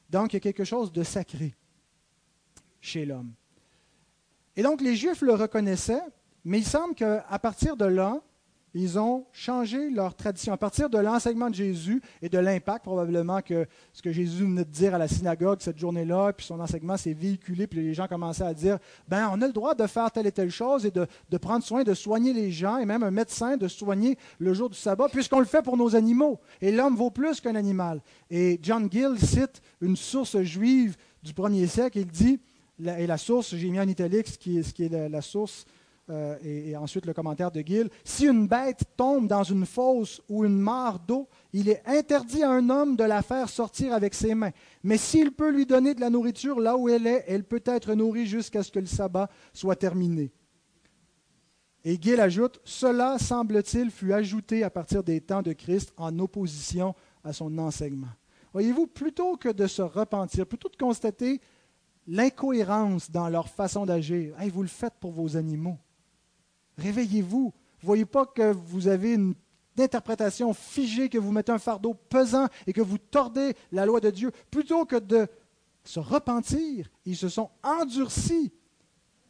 [0.10, 1.56] Donc il y a quelque chose de sacré
[2.80, 3.34] chez l'homme.
[4.56, 6.04] Et donc les Juifs le reconnaissaient,
[6.44, 8.22] mais il semble qu'à partir de là,
[8.74, 10.54] ils ont changé leur tradition.
[10.54, 14.64] À partir de l'enseignement de Jésus et de l'impact, probablement, que ce que Jésus venait
[14.64, 18.08] de dire à la synagogue cette journée-là, puis son enseignement s'est véhiculé, puis les gens
[18.08, 20.92] commençaient à dire ben, on a le droit de faire telle et telle chose et
[20.92, 21.08] de,
[21.38, 24.78] prendre soin de soigner les gens, et même un médecin de soigner le jour du
[24.78, 26.40] sabbat, puisqu'on le fait pour nos animaux.
[26.62, 28.02] Et l'homme vaut plus qu'un animal.
[28.30, 32.40] Et John Gill cite une source juive du premier siècle, il dit,
[32.86, 35.66] et la source, j'ai mis en italique ce qui est, la source
[36.12, 40.44] euh, et, ensuite le commentaire de Gill, si une bête tombe dans une fosse ou
[40.44, 44.36] une mare d'eau, il est interdit à un homme de la faire sortir avec ses
[44.36, 44.52] mains.
[44.84, 47.94] Mais s'il peut lui donner de la nourriture là où elle est, elle peut être
[47.94, 50.32] nourrie jusqu'à ce que le sabbat soit terminé.
[51.84, 56.94] Et Gill ajoute, cela, semble-t-il, fut ajouté à partir des temps de Christ en opposition
[57.24, 58.12] à son enseignement.
[58.54, 61.40] Voyez-vous, plutôt que de se repentir, plutôt de constater
[62.06, 65.78] l'incohérence dans leur façon d'agir, vous le faites pour vos animaux.
[66.78, 67.54] Réveillez-vous.
[67.82, 69.34] Voyez pas que vous avez une
[69.78, 74.10] interprétation figée, que vous mettez un fardeau pesant et que vous tordez la loi de
[74.10, 74.32] Dieu.
[74.50, 75.28] Plutôt que de
[75.84, 78.52] se repentir, ils se sont endurcis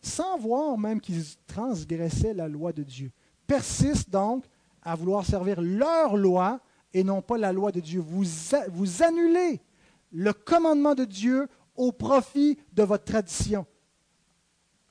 [0.02, 3.12] sans voir même qu'ils transgressaient la loi de Dieu.
[3.48, 4.46] Persistent donc
[4.82, 6.60] à vouloir servir leur loi
[6.94, 8.02] et non pas la loi de Dieu.
[8.02, 8.24] Vous,
[8.70, 9.62] vous annulez
[10.12, 13.66] le commandement de Dieu au profit de votre tradition.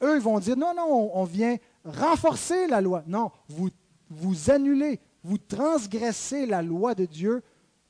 [0.03, 3.03] Eux, ils vont dire, non, non, on vient renforcer la loi.
[3.07, 3.71] Non, vous,
[4.09, 7.43] vous annulez, vous transgressez la loi de Dieu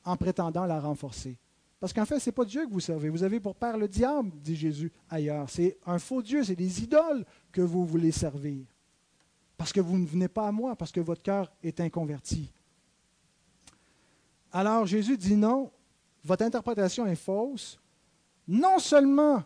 [0.03, 1.37] en prétendant la renforcer.
[1.79, 3.09] Parce qu'en fait, ce n'est pas Dieu que vous servez.
[3.09, 5.49] Vous avez pour père le diable, dit Jésus ailleurs.
[5.49, 8.65] C'est un faux Dieu, c'est des idoles que vous voulez servir.
[9.57, 12.53] Parce que vous ne venez pas à moi, parce que votre cœur est inconverti.
[14.51, 15.71] Alors Jésus dit non,
[16.23, 17.79] votre interprétation est fausse.
[18.47, 19.43] Non seulement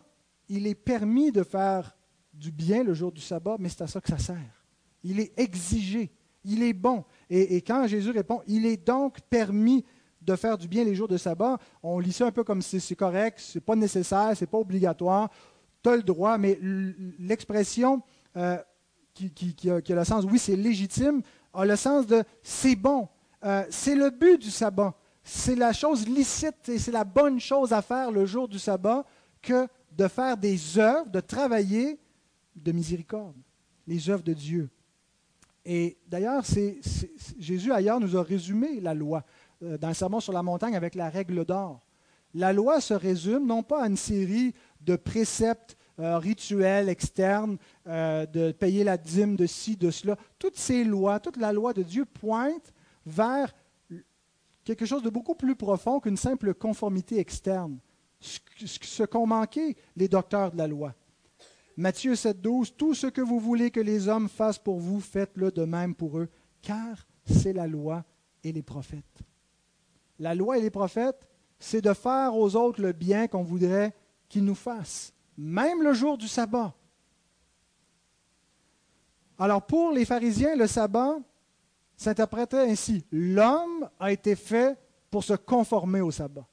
[0.48, 1.95] il est permis de faire
[2.38, 4.64] du bien le jour du sabbat, mais c'est à ça que ça sert.
[5.02, 6.10] Il est exigé,
[6.44, 7.04] il est bon.
[7.30, 9.84] Et, quand Jésus répond, il est donc permis
[10.20, 12.96] de faire du bien les jours de sabbat, on lit ça un peu comme c'est
[12.96, 15.30] correct, c'est pas nécessaire, c'est pas obligatoire,
[15.82, 16.58] tu as le droit, mais
[17.20, 18.02] l'expression
[18.36, 18.56] euh,
[19.14, 21.22] qui, a, le sens, oui, c'est légitime,
[21.54, 23.08] a le sens de c'est bon,
[23.44, 27.72] euh, c'est le but du sabbat, c'est la chose licite et c'est la bonne chose
[27.72, 29.04] à faire le jour du sabbat
[29.40, 32.00] que de faire des œuvres, de travailler
[32.56, 33.36] de miséricorde,
[33.86, 34.70] les œuvres de Dieu.
[35.64, 36.44] Et d'ailleurs,
[37.38, 39.24] Jésus ailleurs nous a résumé la loi
[39.62, 41.80] euh, dans le sermon sur la montagne avec la règle d'or.
[42.34, 48.26] La loi se résume non pas à une série de préceptes euh, rituels externes, euh,
[48.26, 50.16] de payer la dîme de ci, de cela.
[50.38, 52.72] Toutes ces lois, toute la loi de Dieu pointe
[53.04, 53.54] vers
[54.62, 57.78] quelque chose de beaucoup plus profond qu'une simple conformité externe,
[58.20, 60.94] ce qu'ont manqué les docteurs de la loi.
[61.76, 65.50] Matthieu 7, 12, Tout ce que vous voulez que les hommes fassent pour vous, faites-le
[65.50, 66.28] de même pour eux,
[66.62, 68.04] car c'est la loi
[68.42, 69.20] et les prophètes.
[70.18, 73.94] La loi et les prophètes, c'est de faire aux autres le bien qu'on voudrait
[74.28, 76.74] qu'ils nous fassent, même le jour du sabbat.
[79.38, 81.18] Alors pour les pharisiens, le sabbat
[81.94, 83.04] s'interprétait ainsi.
[83.12, 84.78] L'homme a été fait
[85.10, 86.46] pour se conformer au sabbat.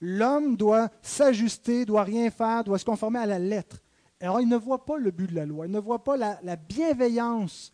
[0.00, 3.80] L'homme doit s'ajuster, doit rien faire, doit se conformer à la lettre.
[4.20, 6.56] Alors, il ne voit pas le but de la loi, il ne voit pas la,
[6.56, 7.72] bienveillance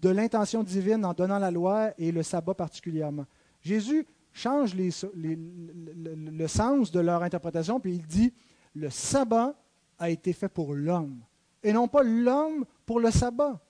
[0.00, 3.26] de l'intention divine en donnant la loi et le sabbat particulièrement.
[3.60, 8.32] Jésus change le, sens de leur interprétation, puis il dit,
[8.74, 9.54] le sabbat
[9.98, 11.20] a été fait pour l'homme,
[11.62, 13.60] et non pas l'homme pour le sabbat.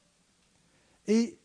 [1.07, 1.39] Et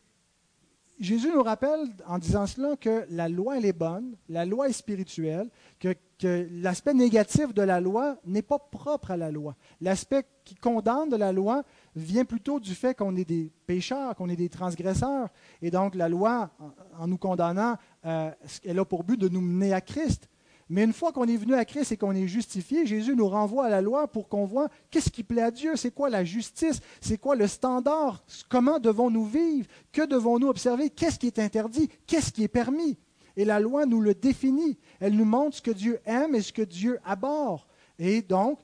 [1.00, 4.72] Jésus nous rappelle en disant cela que la loi, elle est bonne, la loi est
[4.72, 9.56] spirituelle, que, l'aspect négatif de la loi n'est pas propre à la loi.
[9.80, 11.62] L'aspect qui condamne de la loi
[11.96, 15.28] vient plutôt du fait qu'on est des pécheurs, qu'on est des transgresseurs.
[15.62, 16.50] Et donc la loi,
[16.98, 18.30] en, nous condamnant, euh,
[18.64, 20.28] elle a pour but de nous mener à Christ.
[20.68, 23.66] Mais une fois qu'on est venu à Christ et qu'on est justifié, Jésus nous renvoie
[23.66, 26.80] à la loi pour qu'on voit qu'est-ce qui plaît à Dieu, c'est quoi la justice,
[27.00, 32.32] c'est quoi le standard, comment devons-nous vivre, que devons-nous observer, qu'est-ce qui est interdit, qu'est-ce
[32.32, 32.96] qui est permis.
[33.36, 34.78] Et la loi nous le définit.
[35.00, 37.66] Elle nous montre ce que Dieu aime et ce que Dieu abhorre.
[37.98, 38.60] Et donc,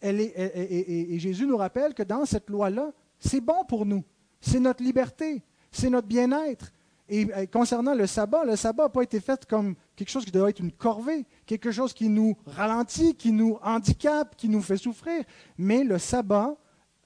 [0.00, 4.04] elle et, Jésus nous rappelle que dans cette loi-là, c'est bon pour nous.
[4.40, 6.72] C'est notre liberté, c'est notre bien-être.
[7.12, 10.48] Et concernant le sabbat, le sabbat n'a pas été fait comme quelque chose qui doit
[10.48, 15.24] être une corvée, quelque chose qui nous ralentit, qui nous handicape, qui nous fait souffrir.
[15.58, 16.56] Mais le sabbat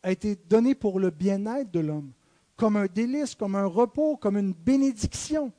[0.02, 2.12] a été donné pour le bien-être de l'homme,
[2.54, 5.50] comme un délice, comme un repos, comme une bénédiction.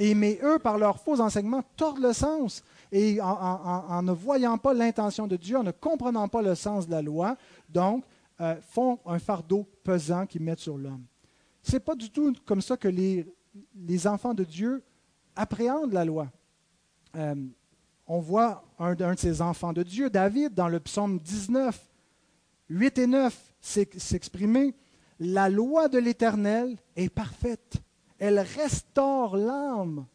[0.00, 2.62] Mais eux, par leurs faux enseignements, tordent le sens.
[2.90, 6.90] Et en, ne voyant pas l'intention de Dieu, en ne comprenant pas le sens de
[6.90, 7.36] la loi,
[7.68, 8.04] donc,
[8.40, 11.04] euh, font un fardeau pesant qu'ils mettent sur l'homme.
[11.62, 13.26] Ce n'est pas du tout comme ça que les,
[14.06, 14.82] enfants de Dieu
[15.36, 16.28] appréhendent la loi.
[17.16, 17.34] Euh,
[18.06, 21.78] on voit un, de ces enfants de Dieu, David, dans le psaume 19,
[22.70, 24.74] 8 et 9, s'exprimer
[25.18, 27.82] La loi de l'Éternel est parfaite,
[28.20, 30.06] elle restaure l'âme.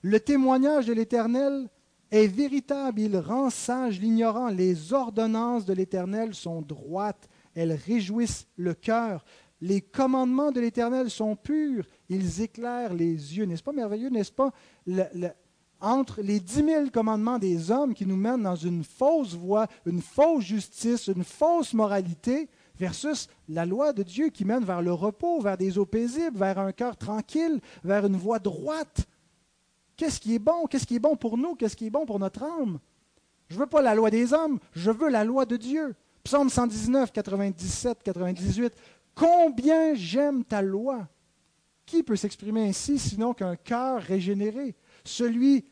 [0.00, 1.68] Le témoignage de l'Éternel
[2.10, 4.48] est véritable, il rend sage l'ignorant.
[4.48, 9.24] Les ordonnances de l'Éternel sont droites, elles réjouissent le cœur.
[9.60, 13.44] Les commandements de l'Éternel sont purs, ils éclairent les yeux.
[13.44, 14.52] N'est-ce pas merveilleux, n'est-ce pas?
[15.80, 20.00] Entre les dix mille commandements des hommes qui nous mènent dans une fausse voie, une
[20.00, 22.48] fausse justice, une fausse moralité,
[22.78, 26.58] versus la loi de Dieu qui mène vers le repos, vers des eaux paisibles, vers
[26.58, 29.06] un cœur tranquille, vers une voie droite.
[29.96, 30.66] Qu'est-ce qui est bon?
[30.66, 31.54] Qu'est-ce qui est bon pour nous?
[31.54, 32.78] Qu'est-ce qui est bon pour notre âme?
[33.48, 35.94] Je ne veux pas la loi des hommes, je veux la loi de Dieu.
[36.24, 38.72] Psaume 119, 97, 98.
[39.14, 41.06] Combien j'aime ta loi!
[41.86, 44.74] Qui peut s'exprimer ainsi sinon qu'un cœur régénéré?
[45.04, 45.66] Celui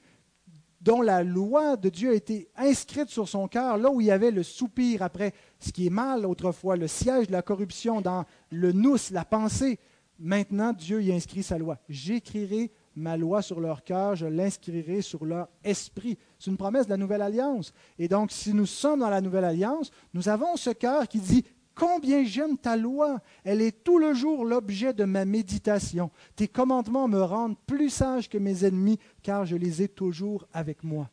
[0.83, 4.11] dont la loi de Dieu a été inscrite sur son cœur, là où il y
[4.11, 8.25] avait le soupir après ce qui est mal autrefois, le siège de la corruption dans
[8.51, 9.79] le nous, la pensée.
[10.19, 11.79] Maintenant, Dieu y inscrit sa loi.
[11.89, 16.19] J'écrirai ma loi sur leur cœur, je l'inscrirai sur leur esprit.
[16.39, 17.73] C'est une promesse de la nouvelle alliance.
[17.99, 21.45] Et donc, si nous sommes dans la nouvelle alliance, nous avons ce cœur qui dit,
[21.83, 26.13] Combien j'aime ta loi, elle est tout le jour l'objet de ma méditation.
[26.37, 30.85] Tes commandements me rendent plus sage que mes ennemis, car je les ai toujours avec
[30.85, 31.11] moi.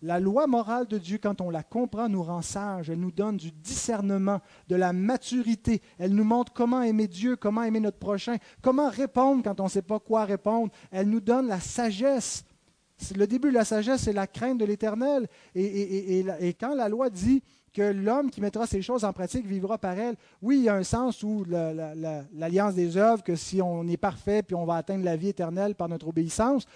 [0.00, 2.88] La loi morale de Dieu, quand on la comprend, nous rend sages.
[2.88, 5.82] Elle nous donne du discernement, de la maturité.
[5.98, 9.68] Elle nous montre comment aimer Dieu, comment aimer notre prochain, comment répondre quand on ne
[9.68, 10.72] sait pas quoi répondre.
[10.90, 12.46] Elle nous donne la sagesse.
[13.14, 15.28] Le début de la sagesse, c'est la crainte de l'Éternel.
[15.54, 17.42] Et, et, quand la loi dit
[17.72, 20.16] que l'homme qui mettra ces choses en pratique vivra par elles.
[20.42, 24.42] Oui, il y a un sens où l'alliance des œuvres, que si on est parfait,
[24.42, 26.66] puis on va atteindre la vie éternelle par notre obéissance,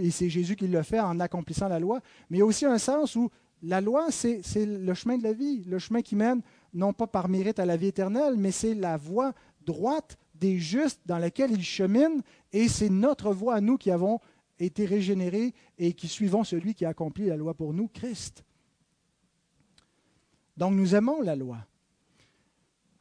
[0.00, 2.66] et c'est Jésus qui le fait en accomplissant la loi, mais il y a aussi
[2.66, 3.30] un sens où
[3.62, 6.40] la loi, c'est le chemin de la vie, le chemin qui mène
[6.72, 9.32] non pas par mérite à la vie éternelle, mais c'est la voie
[9.66, 12.22] droite des justes dans laquelle ils cheminent,
[12.52, 14.18] et c'est notre voie à nous qui avons
[14.58, 18.44] été régénérés et qui suivons celui qui a accompli la loi pour nous, Christ.
[20.60, 21.56] Donc nous aimons la loi.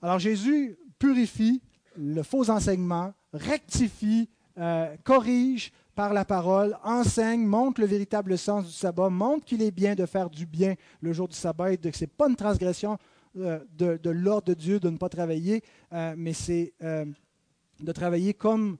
[0.01, 1.62] Alors Jésus purifie
[1.97, 8.72] le faux enseignement, rectifie, euh, corrige par la parole, enseigne, montre le véritable sens du
[8.72, 11.91] sabbat, montre qu'il est bien de faire du bien le jour du sabbat et que
[11.91, 12.97] ce n'est pas une transgression
[13.36, 18.78] euh, de, l'ordre de Dieu de ne pas travailler, euh, mais c'est de travailler comme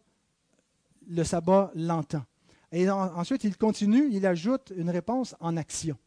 [1.06, 2.24] le sabbat l'entend.
[2.72, 5.98] Et ensuite, il continue, il ajoute une réponse en action.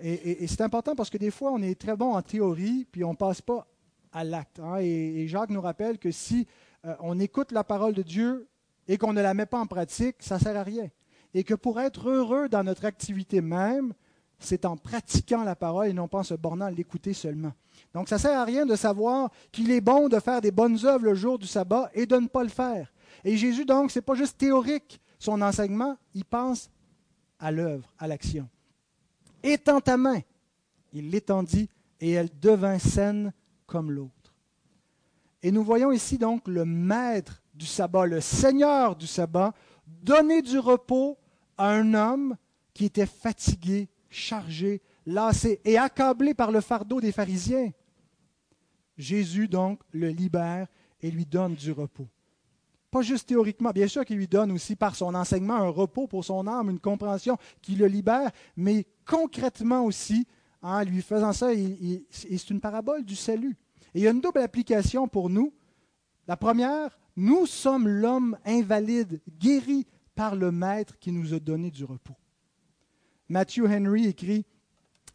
[0.00, 3.12] Et, c'est important parce que des fois, on est très bon en théorie, puis on
[3.12, 3.66] ne passe pas
[4.12, 4.60] à l'acte.
[4.60, 4.76] Hein.
[4.80, 6.46] Et, Jacques nous rappelle que si
[6.84, 8.48] euh, on écoute la parole de Dieu
[8.88, 10.88] et qu'on ne la met pas en pratique, ça ne sert à rien.
[11.32, 13.94] Et que pour être heureux dans notre activité même,
[14.38, 17.52] c'est en pratiquant la parole et non pas en se bornant à l'écouter seulement.
[17.92, 20.84] Donc ça ne sert à rien de savoir qu'il est bon de faire des bonnes
[20.84, 22.92] œuvres le jour du sabbat et de ne pas le faire.
[23.24, 26.68] Et Jésus, donc, ce n'est pas juste théorique, son enseignement, il pense
[27.38, 28.48] à l'œuvre, à l'action
[29.44, 30.20] étend ta main.
[30.92, 31.68] Il l'étendit
[32.00, 33.32] et elle devint saine
[33.66, 34.34] comme l'autre.
[35.42, 39.52] Et nous voyons ici donc le maître du sabbat, le seigneur du sabbat,
[39.86, 41.18] donner du repos
[41.58, 42.36] à un homme
[42.72, 47.70] qui était fatigué, chargé, lassé et accablé par le fardeau des pharisiens.
[48.96, 50.66] Jésus donc le libère
[51.00, 52.08] et lui donne du repos.
[52.94, 56.24] Pas juste théoriquement, bien sûr qu'il lui donne aussi par son enseignement un repos pour
[56.24, 60.28] son âme, une compréhension qui le libère, mais concrètement aussi,
[60.62, 61.48] en lui faisant ça,
[62.08, 63.56] c'est une parabole du salut.
[63.96, 65.52] Et il y a une double application pour nous.
[66.28, 71.84] La première, nous sommes l'homme invalide, guéri par le Maître qui nous a donné du
[71.84, 72.14] repos.
[73.28, 74.46] Matthew Henry écrit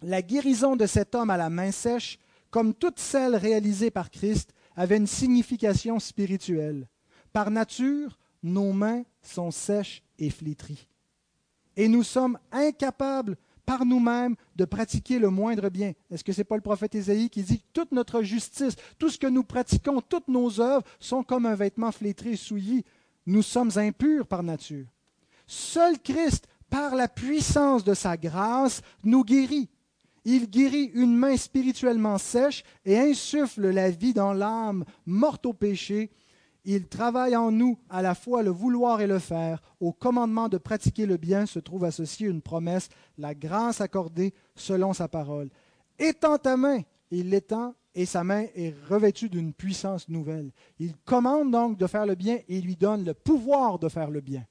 [0.02, 2.20] La guérison de cet homme à la main sèche,
[2.52, 6.86] comme toutes celles réalisées par Christ, avait une signification spirituelle.
[7.34, 10.88] Par nature, nos mains sont sèches et flétries.
[11.76, 15.94] Et nous sommes incapables par nous-mêmes de pratiquer le moindre bien.
[16.10, 19.20] Est-ce que ce n'est pas le prophète Ésaïe qui dit toute notre justice, tout ce
[19.20, 22.84] que nous pratiquons, toutes nos œuvres sont comme un vêtement flétré et souillé.
[23.28, 24.88] Nous sommes impurs par nature.
[25.46, 29.70] Seul Christ, par la puissance de sa grâce, nous guérit.
[30.26, 36.10] Il guérit une main spirituellement sèche et insuffle la vie dans l'âme morte au péché
[36.66, 39.62] il travaille en nous à la fois le vouloir et le faire.
[39.80, 44.94] Au commandement de pratiquer le bien se trouve associée une promesse, la grâce accordée selon
[44.94, 45.50] sa parole.
[45.98, 46.82] Étends ta main,
[47.12, 50.52] il l'étend et sa main est revêtue d'une puissance nouvelle.
[50.80, 54.22] Il commande donc de faire le bien et lui donne le pouvoir de faire le
[54.22, 54.46] bien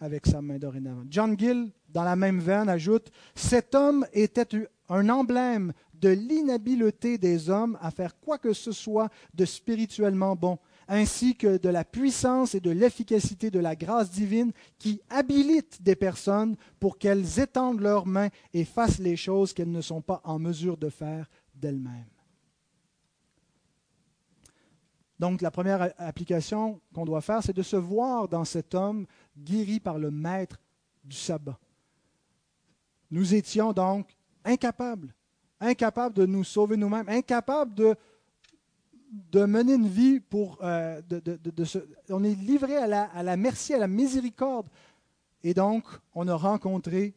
[0.00, 1.04] avec sa main dorénavant.
[1.08, 5.72] John Gill, dans la même veine, ajoute Cet homme était un emblème
[6.04, 11.56] de l'inhabileté des hommes à faire quoi que ce soit de spirituellement bon, ainsi que
[11.56, 16.98] de la puissance et de l'efficacité de la grâce divine qui habilite des personnes pour
[16.98, 20.90] qu'elles étendent leurs mains et fassent les choses qu'elles ne sont pas en mesure de
[20.90, 22.04] faire d'elles-mêmes.
[25.18, 29.06] Donc la première application qu'on doit faire, c'est de se voir dans cet homme
[29.38, 30.60] guéri par le maître
[31.02, 31.58] du sabbat.
[33.10, 35.14] Nous étions donc incapables,
[35.64, 40.58] incapables de nous sauver nous-mêmes, incapables de, mener une vie pour...
[40.62, 41.00] Euh,
[42.10, 42.86] on est livré à
[43.22, 44.68] la, merci, à la miséricorde.
[45.42, 45.84] Et donc,
[46.14, 47.14] on a rencontré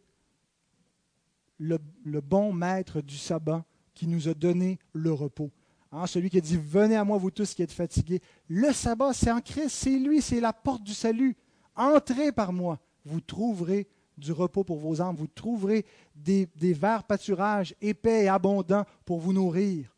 [1.60, 5.52] le, le bon maître du sabbat qui nous a donné le repos.
[5.92, 8.22] Hein, celui qui a dit Venez à moi, vous tous qui êtes fatigués.
[8.48, 11.36] Le sabbat, c'est en Christ, c'est lui, c'est la porte du salut.
[11.76, 13.88] Entrez par moi, vous trouverez
[14.18, 19.34] du repos pour vos âmes, vous trouverez des, verts pâturages épais et abondants pour vous
[19.34, 19.96] nourrir.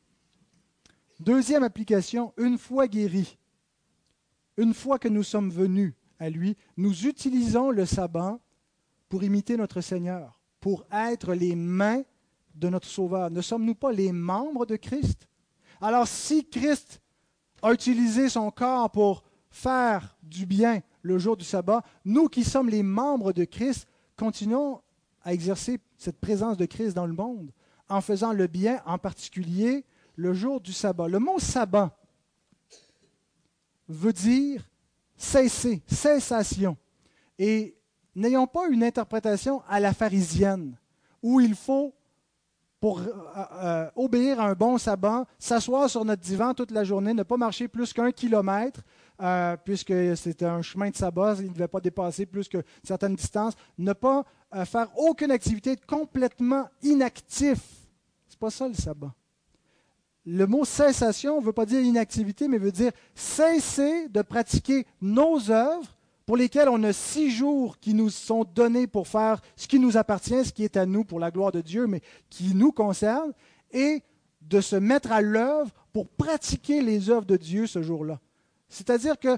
[1.20, 3.38] Deuxième application, une fois guéris,
[4.58, 8.40] une fois que nous sommes venus à lui, nous utilisons le sabbat
[9.08, 12.04] pour imiter notre Seigneur, pour être les mains
[12.56, 13.32] de notre Sauveur.
[13.32, 15.28] Ne sommes-nous pas les membres de Christ?
[15.82, 17.02] Alors si Christ
[17.62, 22.70] a utilisé son corps pour faire du bien le jour du sabbat, nous qui sommes
[22.70, 23.88] les membres de Christ,
[24.20, 24.82] continuons
[25.24, 27.52] à exercer cette présence de Christ dans le monde
[27.88, 31.08] en faisant le bien, en particulier le jour du sabbat.
[31.08, 31.98] Le mot sabbat
[33.88, 34.70] veut dire
[35.16, 36.78] cesser, cessation.
[37.40, 37.78] Et
[38.14, 40.78] n'ayons pas une interprétation à la pharisienne,
[41.24, 41.94] où il faut
[42.80, 47.14] pour euh, euh, obéir à un bon sabbat, s'asseoir sur notre divan toute la journée,
[47.14, 48.82] ne pas marcher plus qu'un kilomètre,
[49.22, 53.16] euh, puisque c'était un chemin de sabbat, il ne devait pas dépasser plus que certaines
[53.16, 54.26] distances, ne pas
[54.66, 57.60] faire aucune activité, être complètement inactif.
[58.28, 59.14] C'est pas ça le sabbat.
[60.26, 65.50] Le mot cessation ne veut pas dire inactivité, mais veut dire cesser de pratiquer nos
[65.50, 69.80] œuvres pour lesquels on a six jours qui nous sont donnés pour faire ce qui
[69.80, 72.72] nous appartient, ce qui est à nous pour la gloire de Dieu, mais qui nous
[72.72, 73.34] concerne,
[73.72, 74.04] et
[74.42, 78.20] de se mettre à l'œuvre pour pratiquer les œuvres de Dieu ce jour-là.
[78.70, 79.38] C'est-à-dire que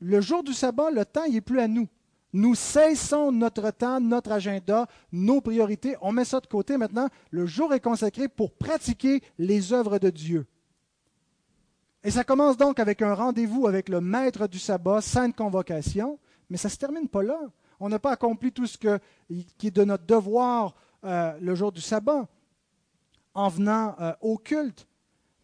[0.00, 1.88] le jour du sabbat, le temps n'est plus à nous.
[2.32, 5.96] Nous cessons notre temps, notre agenda, nos priorités.
[6.00, 7.08] On met ça de côté maintenant.
[7.30, 10.46] Le jour est consacré pour pratiquer les œuvres de Dieu.
[12.04, 16.18] Et ça commence donc avec un rendez-vous avec le maître du sabbat, sainte convocation.
[16.50, 17.38] Mais ça ne se termine pas là.
[17.78, 20.74] On n'a pas accompli tout ce qui est de notre devoir
[21.04, 22.26] euh, le jour du sabbat
[23.34, 24.86] en venant euh, au culte.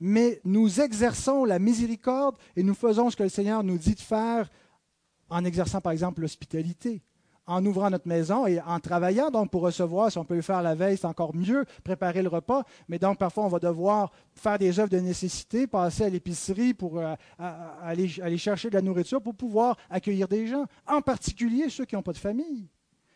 [0.01, 4.01] Mais nous exerçons la miséricorde et nous faisons ce que le Seigneur nous dit de
[4.01, 4.49] faire
[5.28, 7.03] en exerçant par exemple l'hospitalité
[7.49, 10.62] en ouvrant notre maison et en travaillant donc pour recevoir, si on peut le faire
[10.62, 12.62] la veille, c'est encore mieux, préparer le repas.
[12.88, 16.99] Mais donc parfois on va devoir faire des œuvres de nécessité, passer à l'épicerie pour
[16.99, 21.86] euh, aller, aller chercher de la nourriture pour pouvoir accueillir des gens, en particulier ceux
[21.86, 22.68] qui n'ont pas de famille.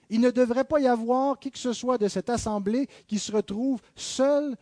[0.09, 3.33] Il ne devrait pas y avoir qui que ce soit de cette assemblée qui se
[3.33, 4.57] retrouve seul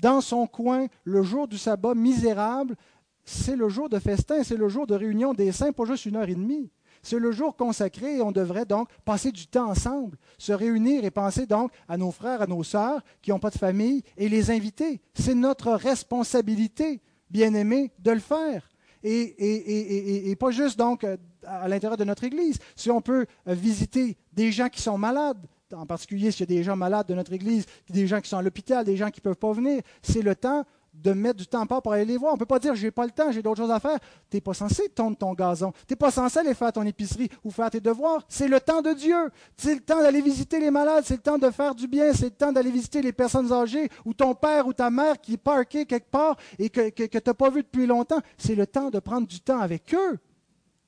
[0.00, 2.76] dans son coin le jour du sabbat misérable.
[3.24, 6.16] C'est le jour de festin, c'est le jour de réunion des saints, pas juste une
[6.16, 6.70] heure et demie.
[7.02, 11.10] C'est le jour consacré et on devrait donc passer du temps ensemble, se réunir et
[11.10, 14.50] penser donc à nos frères, à nos sœurs qui n'ont pas de famille et les
[14.50, 15.00] inviter.
[15.14, 18.68] C'est notre responsabilité, bien-aimés, de le faire.
[19.04, 22.58] Et, pas juste donc euh, à l'intérieur de notre Église.
[22.74, 26.56] Si on peut euh, visiter des gens qui sont malades, en particulier s'il y a
[26.56, 29.20] des gens malades de notre Église, des gens qui sont à l'hôpital, des gens qui
[29.20, 30.64] ne peuvent pas venir, c'est le temps
[30.94, 32.32] de mettre du temps part pour aller les voir.
[32.32, 33.98] On ne peut pas dire j'ai pas le temps, j'ai d'autres choses à faire.
[34.30, 35.72] Tu n'es pas censé tondre ton gazon.
[35.86, 38.24] Tu n'es pas censé aller faire ton épicerie ou faire tes devoirs.
[38.28, 39.30] C'est le temps de Dieu.
[39.56, 42.26] C'est le temps d'aller visiter les malades, c'est le temps de faire du bien, c'est
[42.26, 45.38] le temps d'aller visiter les personnes âgées ou ton père ou ta mère qui est
[45.38, 48.20] parqué quelque part et que, que, que tu n'as pas vu depuis longtemps.
[48.36, 50.18] C'est le temps de prendre du temps avec eux.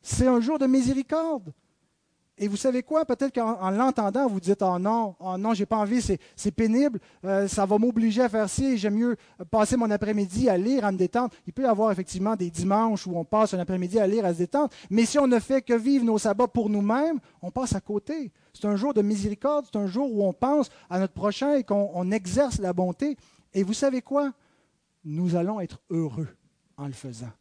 [0.02, 1.52] C'est un jour de miséricorde.
[2.42, 3.04] Et vous savez quoi?
[3.04, 7.46] Peut-être qu'en l'entendant, vous dites Oh non, oh non, j'ai pas envie, c'est pénible, euh,
[7.46, 9.16] ça va m'obliger à faire ci, j'aime mieux
[9.50, 11.34] passer mon après-midi à lire, à me détendre.
[11.46, 14.32] Il peut y avoir effectivement des dimanches où on passe un après-midi à lire, à
[14.32, 17.74] se détendre, mais si on ne fait que vivre nos sabbats pour nous-mêmes, on passe
[17.74, 18.32] à côté.
[18.54, 21.62] C'est un jour de miséricorde, c'est un jour où on pense à notre prochain et
[21.62, 23.18] qu'on exerce la bonté.
[23.52, 24.32] Et vous savez quoi?
[25.04, 26.28] Nous allons être heureux
[26.78, 27.32] en le faisant.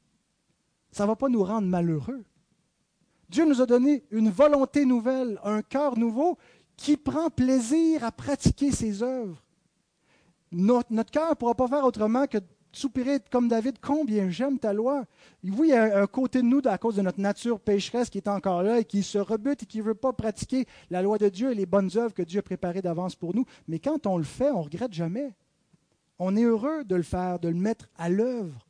[0.91, 2.25] Ça ne va pas nous rendre malheureux.
[3.29, 6.37] Dieu nous a donné une volonté nouvelle, un cœur nouveau
[6.75, 9.43] qui prend plaisir à pratiquer ses œuvres.
[10.51, 12.39] notre, cœur ne pourra pas faire autrement que
[12.71, 15.05] soupirer comme David, combien j'aime ta loi.
[15.43, 18.19] Oui, il y a un côté de nous, à cause de notre nature pécheresse, qui
[18.19, 21.17] est encore là et qui se rebute et qui ne veut pas pratiquer la loi
[21.17, 23.45] de Dieu et les bonnes œuvres que Dieu a préparées d'avance pour nous.
[23.67, 25.33] Mais quand on le fait, on ne regrette jamais.
[26.19, 28.65] On est heureux de le faire, de le mettre à l'œuvre.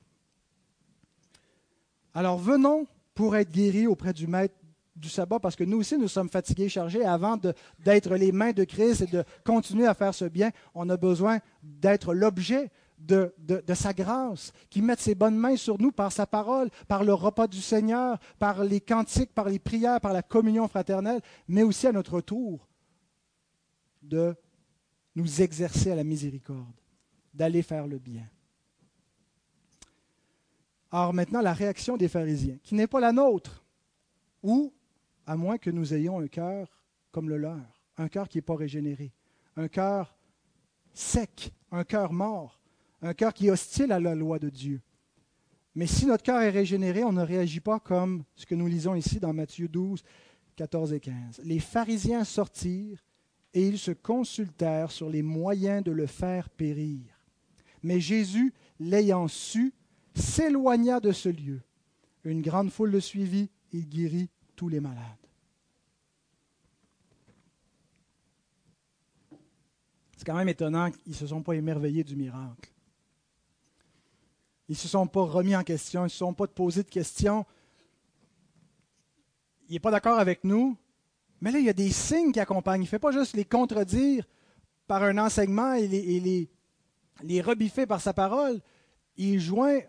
[2.14, 2.88] Alors venons
[3.20, 4.55] pour être guéris auprès du Maître
[4.95, 7.03] du sabbat, parce que nous aussi, nous sommes fatigués, chargés.
[7.03, 7.38] Avant
[7.80, 11.39] d'être les mains de Christ et de continuer à faire ce bien, on a besoin
[11.61, 16.26] d'être l'objet de, de, sa grâce, qui mette ses bonnes mains sur nous par sa
[16.26, 20.70] parole, par le repas du Seigneur, par les cantiques, par les prières, par la communion
[20.70, 22.70] fraternelle, mais aussi à notre tour
[24.01, 24.34] de
[25.13, 26.72] nous exercer à la miséricorde,
[27.34, 28.30] d'aller faire le bien.
[30.91, 33.63] Alors maintenant, la réaction des pharisiens, qui n'est pas la nôtre,
[34.41, 34.73] ou
[35.25, 36.81] à moins que nous ayons un cœur
[37.11, 39.11] comme le leur, un cœur qui n'est pas régénéré,
[39.55, 40.17] un cœur
[40.93, 42.59] sec, un cœur mort,
[43.01, 44.81] un cœur qui est hostile à la loi de Dieu.
[45.75, 48.95] Mais si notre cœur est régénéré, on ne réagit pas comme ce que nous lisons
[48.95, 50.03] ici dans Matthieu 12,
[50.55, 51.41] 14 et 15.
[51.43, 53.03] Les pharisiens sortirent
[53.53, 57.01] et ils se consultèrent sur les moyens de le faire périr.
[57.83, 59.73] Mais Jésus, l'ayant su,
[60.20, 61.61] s'éloigna de ce lieu.
[62.24, 64.99] Une grande foule le suivit, il guérit tous les malades.
[70.17, 72.74] C'est quand même étonnant qu'ils ne se sont pas émerveillés du miracle.
[74.67, 76.89] Ils ne se sont pas remis en question, ils ne se sont pas posé de
[76.89, 77.45] questions.
[79.70, 80.78] Il n'est pas d'accord avec nous,
[81.41, 82.82] mais là, il y a des signes qui accompagnent.
[82.82, 84.26] Il ne fait pas juste les contredire
[84.88, 86.49] par un enseignement et les, les,
[87.24, 88.59] les rebiffer par sa parole.
[89.15, 89.80] Il joint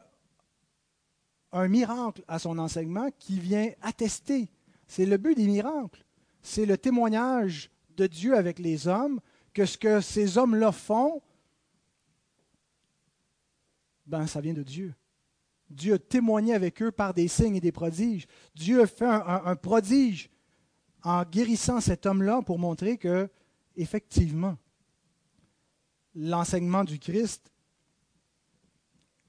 [1.52, 4.50] un miracle à son enseignement qui vient attester.
[4.86, 6.04] C'est le but des miracles.
[6.42, 9.20] C'est le témoignage de Dieu avec les hommes
[9.52, 11.22] que ce que ces hommes-là font,
[14.06, 14.94] ben, ça vient de Dieu.
[15.70, 18.26] Dieu a témoigné avec eux par des signes et des prodiges.
[18.54, 20.30] Dieu a fait un, prodige
[21.04, 23.28] en guérissant cet homme-là pour montrer que,
[23.76, 24.56] effectivement,
[26.14, 27.52] l'enseignement du Christ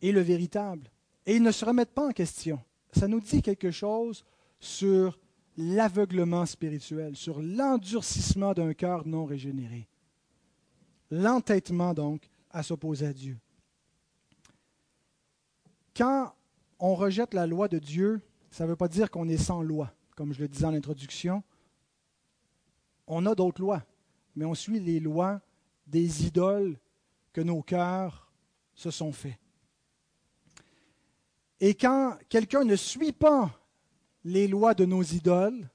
[0.02, 0.90] est le véritable.
[1.32, 2.60] Et ils ne se remettent pas en question.
[2.92, 4.26] Ça nous dit quelque chose
[4.60, 5.18] sur
[5.56, 9.88] l'aveuglement spirituel, sur l'endurcissement d'un cœur non régénéré.
[11.10, 13.38] L'entêtement, donc, à s'opposer à Dieu
[15.96, 16.34] quand
[16.80, 19.94] on rejette la loi de Dieu, ça ne veut pas dire qu'on est sans loi,
[20.16, 21.44] comme je le disais en introduction.
[23.08, 23.84] On a d'autres lois,
[24.36, 25.42] mais on suit les lois
[25.88, 26.80] des idoles
[27.34, 28.32] que nos cœurs
[28.74, 29.38] se sont faits.
[31.62, 33.52] Et quand quelqu'un ne suit pas
[34.26, 35.70] les lois de nos idoles,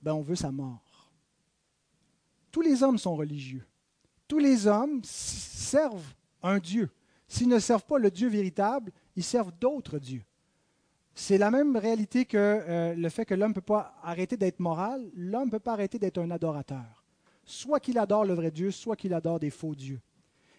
[0.00, 1.10] ben on veut sa mort.
[2.52, 3.66] Tous les hommes sont religieux.
[4.28, 6.88] Tous les hommes servent un Dieu.
[7.26, 10.22] S'ils ne servent pas le Dieu véritable, ils servent d'autres dieux.
[11.16, 14.60] C'est la même réalité que euh, le fait que l'homme ne peut pas arrêter d'être
[14.60, 17.04] moral, l'homme ne peut pas arrêter d'être un adorateur.
[17.44, 20.00] Soit qu'il adore le vrai Dieu, soit qu'il adore des faux dieux.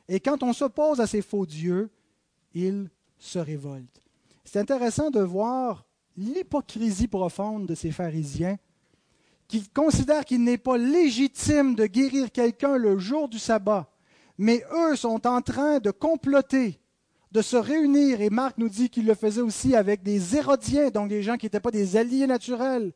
[0.09, 1.89] Et quand on s'oppose à ces faux dieux,
[2.53, 4.06] il se révolte.
[4.49, 5.85] C'est intéressant de voir
[6.15, 8.57] l'hypocrisie profonde de ces pharisiens
[9.49, 13.91] qui considèrent qu'il n'est pas légitime de guérir quelqu'un le jour du sabbat,
[14.37, 16.79] mais eux sont en train de comploter
[17.33, 21.09] de se réunir, et Marc nous dit qu'il le faisait aussi avec des Hérodiens, donc
[21.09, 22.93] des gens qui n'étaient pas des alliés naturels,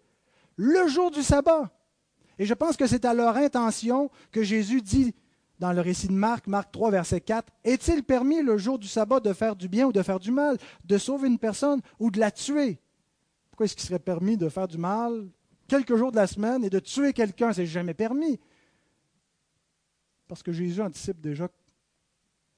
[0.55, 1.69] le jour du sabbat.
[2.39, 5.13] Et je pense que c'est à leur intention que Jésus dit
[5.61, 9.19] dans le récit de Marc, Marc 3, verset 4, Est-il permis le jour du sabbat
[9.19, 12.19] de faire du bien ou de faire du mal, de sauver une personne ou de
[12.19, 12.79] la tuer
[13.51, 15.29] Pourquoi est-ce qu'il serait permis de faire du mal
[15.67, 17.53] quelques jours de la semaine et de tuer quelqu'un?
[17.53, 18.39] C'est jamais permis.
[20.27, 21.47] Parce que Jésus anticipe déjà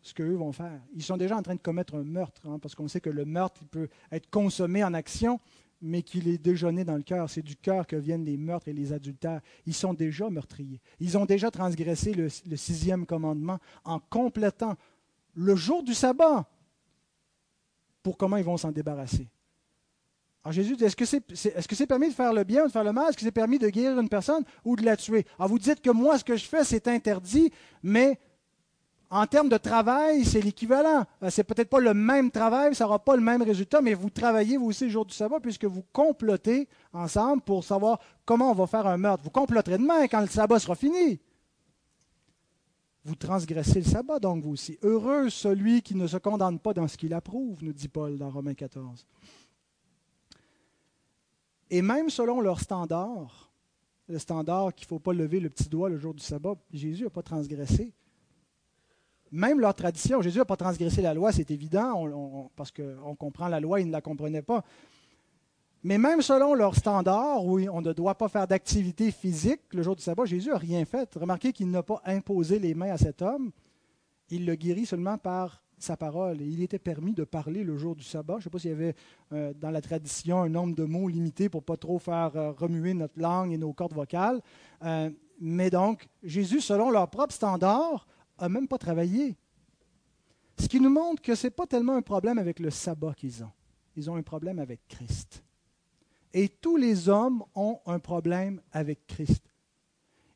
[0.02, 0.80] ce qu'eux vont faire.
[0.96, 3.26] Ils sont déjà en train de commettre un meurtre, hein, parce qu'on sait que le
[3.26, 5.42] meurtre peut être consommé en action,
[5.84, 7.30] mais qu'il est déjeuné dans le cœur.
[7.30, 9.42] C'est du cœur que viennent les meurtres et les adultères.
[9.66, 10.82] Ils sont déjà meurtriers.
[11.00, 14.76] Ils ont déjà transgressé le, sixième commandement en complétant
[15.36, 16.48] le jour du sabbat
[18.02, 19.30] pour comment ils vont s'en débarrasser.
[20.44, 22.72] Alors Jésus dit, est-ce que c'est est, -ce permis de faire le bien ou de
[22.72, 23.10] faire le mal?
[23.10, 25.26] Est-ce que c'est permis de guérir une personne ou de la tuer?
[25.38, 28.20] Alors vous dites que moi, ce que je fais, c'est interdit, mais
[29.16, 31.06] en termes de travail, c'est l'équivalent.
[31.22, 34.10] Euh, c'est peut-être pas le même travail, ça n'aura pas le même résultat, mais vous
[34.10, 38.56] travaillez vous aussi le jour du sabbat puisque vous complotez ensemble pour savoir comment on
[38.56, 39.24] va faire un meurtre.
[39.24, 41.20] Vous comploterez demain quand le sabbat sera fini.
[43.06, 44.80] Vous transgressez le sabbat donc vous aussi.
[44.82, 48.32] Heureux celui qui ne se condamne pas dans ce qu'il approuve, nous dit Paul dans
[48.32, 49.06] Romains 14.
[51.70, 53.52] Et même selon leur standard,
[54.08, 57.04] le standard qu'il ne faut pas lever le petit doigt le jour du sabbat, Jésus
[57.04, 57.94] n'a pas transgressé
[59.34, 60.22] même leur tradition.
[60.22, 63.92] Jésus n'a pas transgressé la loi, c'est évident, parce qu'on comprend la loi, ils ne
[63.92, 64.64] la comprenaient pas.
[65.84, 69.96] Mais même selon leur standard, où on ne doit pas faire d'activité physique le jour
[69.96, 71.14] du sabbat, Jésus n'a rien fait.
[71.16, 73.52] Remarquez qu'il n'a pas imposé les mains à cet homme.
[74.30, 76.40] Il le guérit seulement par sa parole.
[76.40, 78.36] Il était permis de parler le jour du sabbat.
[78.36, 78.96] Je ne sais pas s'il y avait
[79.34, 82.94] euh, dans la tradition un nombre de mots limité pour pas trop faire euh, remuer
[82.94, 84.40] notre langue et nos cordes vocales.
[84.84, 85.10] Euh,
[85.42, 88.08] mais donc, Jésus, selon leur propre standard,
[88.38, 89.38] a même pas travaillé.
[90.60, 93.44] Ce qui nous montre que ce n'est pas tellement un problème avec le sabbat qu'ils
[93.44, 93.52] ont.
[93.96, 95.44] Ils ont un problème avec Christ.
[96.34, 99.44] Et tous les hommes ont un problème avec Christ.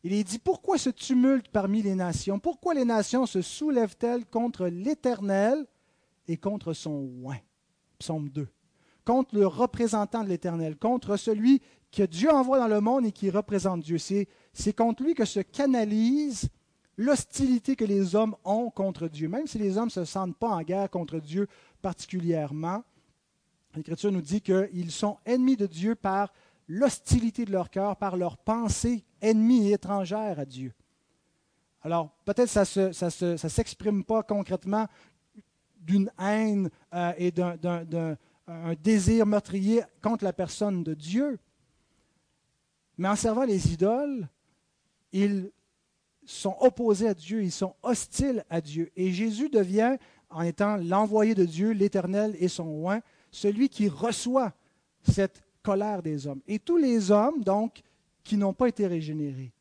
[0.04, 2.40] Il est dit, pourquoi ce tumulte parmi les nations?
[2.40, 5.66] Pourquoi les nations se soulèvent-elles contre l'Éternel
[6.28, 7.40] et contre son oint?
[7.98, 8.48] Psaume 2.
[9.06, 13.30] Contre le représentant de l'Éternel, contre celui que Dieu envoie dans le monde et qui
[13.30, 13.98] représente Dieu.
[13.98, 16.50] C'est contre lui que se canalise
[16.98, 19.30] l'hostilité que les hommes ont contre Dieu.
[19.30, 21.48] Même si les hommes ne se sentent pas en guerre contre Dieu
[21.82, 22.84] particulièrement,
[23.76, 26.34] l'Écriture nous dit qu'ils sont ennemis de Dieu par
[26.68, 30.74] l'hostilité de leur cœur, par leur pensée ennemie et étrangère à Dieu.
[31.84, 34.88] Alors, peut-être ça ne ça s'exprime pas concrètement
[35.80, 38.18] d'une haine euh, et d'un
[38.84, 41.40] désir meurtrier contre la personne de Dieu,
[42.98, 44.28] mais en servant les idoles,
[45.12, 45.52] ils
[46.28, 48.92] sont opposés à Dieu, ils sont hostiles à Dieu.
[48.96, 49.98] Et Jésus devient,
[50.30, 53.02] en étant l'envoyé de Dieu, l'Éternel et son oint,
[53.32, 54.54] celui qui reçoit
[55.04, 56.42] cette colère des hommes.
[56.48, 57.82] Et tous les hommes, donc,
[58.24, 59.52] qui n'ont pas été régénérés,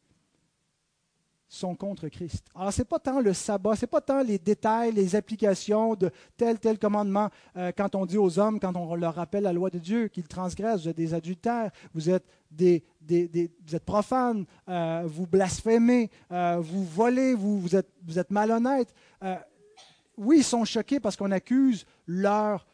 [1.56, 2.44] sont contre Christ.
[2.54, 5.94] Alors, ce n'est pas tant le sabbat, ce n'est pas tant les détails, les applications
[5.94, 9.52] de tel, tel commandement, euh, quand on dit aux hommes, quand on leur rappelle la
[9.52, 14.44] loi de Dieu, qu'ils transgressent, vous êtes des adultères, vous êtes, des, vous êtes profanes,
[14.68, 18.94] euh, vous blasphémez, euh, vous volez, vous, vous, êtes, vous êtes malhonnêtes.
[20.16, 22.66] oui, ils sont choqués parce qu'on accuse leur,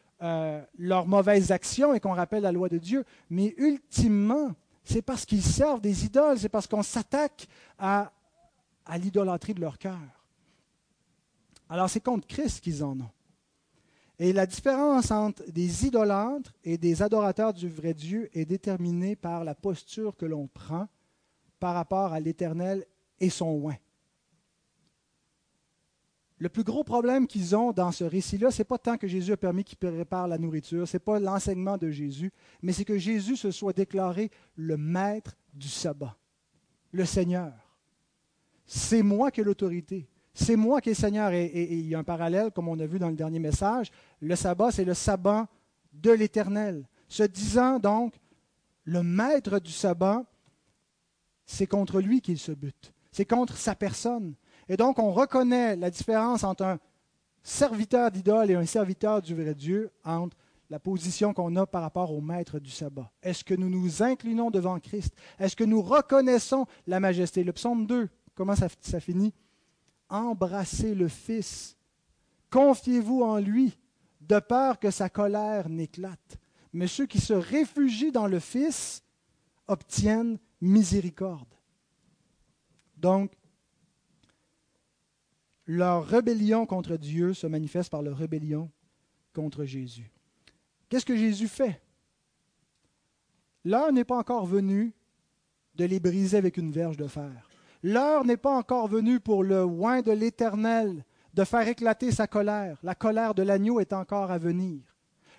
[0.77, 4.51] leurs mauvaises actions et qu'on rappelle la loi de Dieu, mais ultimement,
[4.83, 8.11] c'est parce qu'ils servent des idoles, c'est parce qu'on s'attaque à
[8.85, 9.99] à l'idolâtrie de leur cœur.
[11.69, 13.11] Alors c'est contre Christ qu'ils en ont.
[14.19, 19.43] Et la différence entre des idolâtres et des adorateurs du vrai Dieu est déterminée par
[19.43, 20.87] la posture que l'on prend
[21.59, 22.85] par rapport à l'Éternel
[23.19, 23.77] et son oint.
[26.37, 29.31] Le plus gros problème qu'ils ont dans ce récit-là, ce n'est pas tant que Jésus
[29.31, 32.31] a permis qu'ils préparent la nourriture, ce n'est pas l'enseignement de Jésus,
[32.61, 36.17] mais c'est que Jésus se soit déclaré le maître du sabbat,
[36.91, 37.53] le Seigneur
[38.73, 40.07] c'est moi qui ai l'autorité.
[40.33, 41.31] C'est moi qui ai le Seigneur.
[41.31, 43.91] Et, il y a un parallèle, comme on a vu dans le dernier message.
[44.19, 45.47] Le sabbat, c'est le sabbat
[45.93, 46.87] de l'Éternel.
[47.07, 48.15] Se disant donc,
[48.85, 50.23] le maître du sabbat,
[51.45, 52.93] c'est contre lui qu'il se bute.
[53.11, 54.33] C'est contre sa personne.
[54.67, 56.79] Et donc, on reconnaît la différence entre un
[57.43, 60.35] serviteur d'idole et un serviteur du vrai Dieu, entre
[60.71, 63.11] la position qu'on a par rapport au maître du sabbat.
[63.21, 65.13] Est-ce que nous nous inclinons devant Christ?
[65.37, 67.43] Est-ce que nous reconnaissons la majesté?
[67.43, 69.33] Le psaume 2, Comment ça, finit?
[70.09, 71.77] Embrassez le Fils.
[72.49, 73.77] Confiez-vous en lui,
[74.21, 76.37] de peur que sa colère n'éclate.
[76.71, 79.03] Mais ceux qui se réfugient dans le Fils
[79.67, 81.53] obtiennent miséricorde.
[82.97, 83.31] Donc,
[85.65, 88.69] leur rébellion contre Dieu se manifeste par leur rébellion
[89.33, 90.11] contre Jésus.
[90.89, 91.81] Qu'est-ce que Jésus fait?
[93.63, 94.93] L'heure n'est pas encore venue
[95.75, 97.49] de les briser avec une verge de fer.
[97.83, 101.03] L'heure n'est pas encore venue pour le oin de l'Éternel
[101.33, 102.77] de faire éclater sa colère.
[102.81, 104.81] La colère de l'agneau est encore à venir.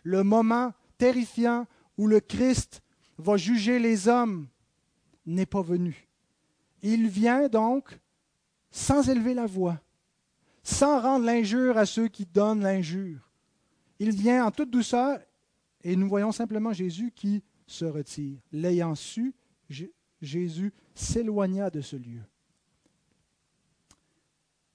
[0.03, 1.67] Le moment terrifiant
[1.97, 2.83] où le Christ
[3.17, 4.47] va juger les hommes
[5.25, 6.07] n'est pas venu.
[6.83, 7.99] Il vient donc
[8.71, 9.81] sans élever la voix,
[10.63, 13.31] sans rendre l'injure à ceux qui donnent l'injure.
[13.99, 15.19] Il vient en toute douceur
[15.83, 18.39] et nous voyons simplement Jésus qui se retire.
[18.53, 19.35] L'ayant su,
[20.21, 22.21] Jésus s'éloigna de ce lieu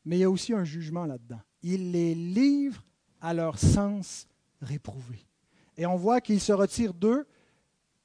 [0.06, 1.41] mais il y a aussi un jugement là-dedans.
[1.62, 2.84] Il les livre
[3.22, 4.28] à leur sens
[4.62, 5.26] réprouvé.
[5.78, 7.28] Et on voit qu'il se retire d'eux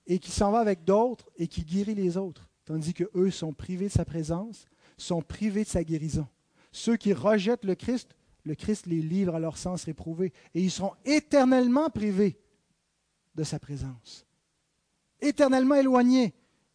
[0.06, 3.88] et qu'il s'en va avec d'autres et qu'il guérit les autres, tandis qu'eux sont privés
[3.88, 4.66] de sa présence,
[4.96, 6.26] sont privés de sa guérison.
[6.72, 8.14] Ceux qui rejettent le Christ,
[8.44, 12.38] le Christ les livre à leur sens réprouvé et ils seront éternellement privés
[13.34, 14.26] de sa présence.
[15.20, 16.34] Éternellement éloignés.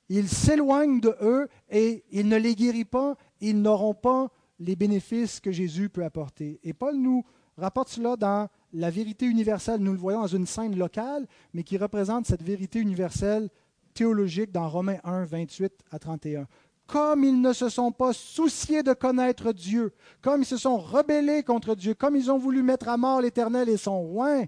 [0.09, 5.39] Il s'éloigne de eux et il ne les guérit pas, ils n'auront pas les bénéfices
[5.39, 6.59] que Jésus peut apporter.
[6.63, 7.23] Et Paul nous
[7.57, 9.81] rapporte cela dans la vérité universelle.
[9.81, 13.49] Nous le voyons dans une scène locale, mais qui représente cette vérité universelle
[13.93, 16.47] théologique dans Romains 1, 28 à 31.
[16.87, 21.43] comme ils ne se sont pas souciés de connaître Dieu, comme ils se sont rebellés
[21.43, 24.45] contre Dieu, comme ils ont voulu mettre à mort l'Éternel et son roi,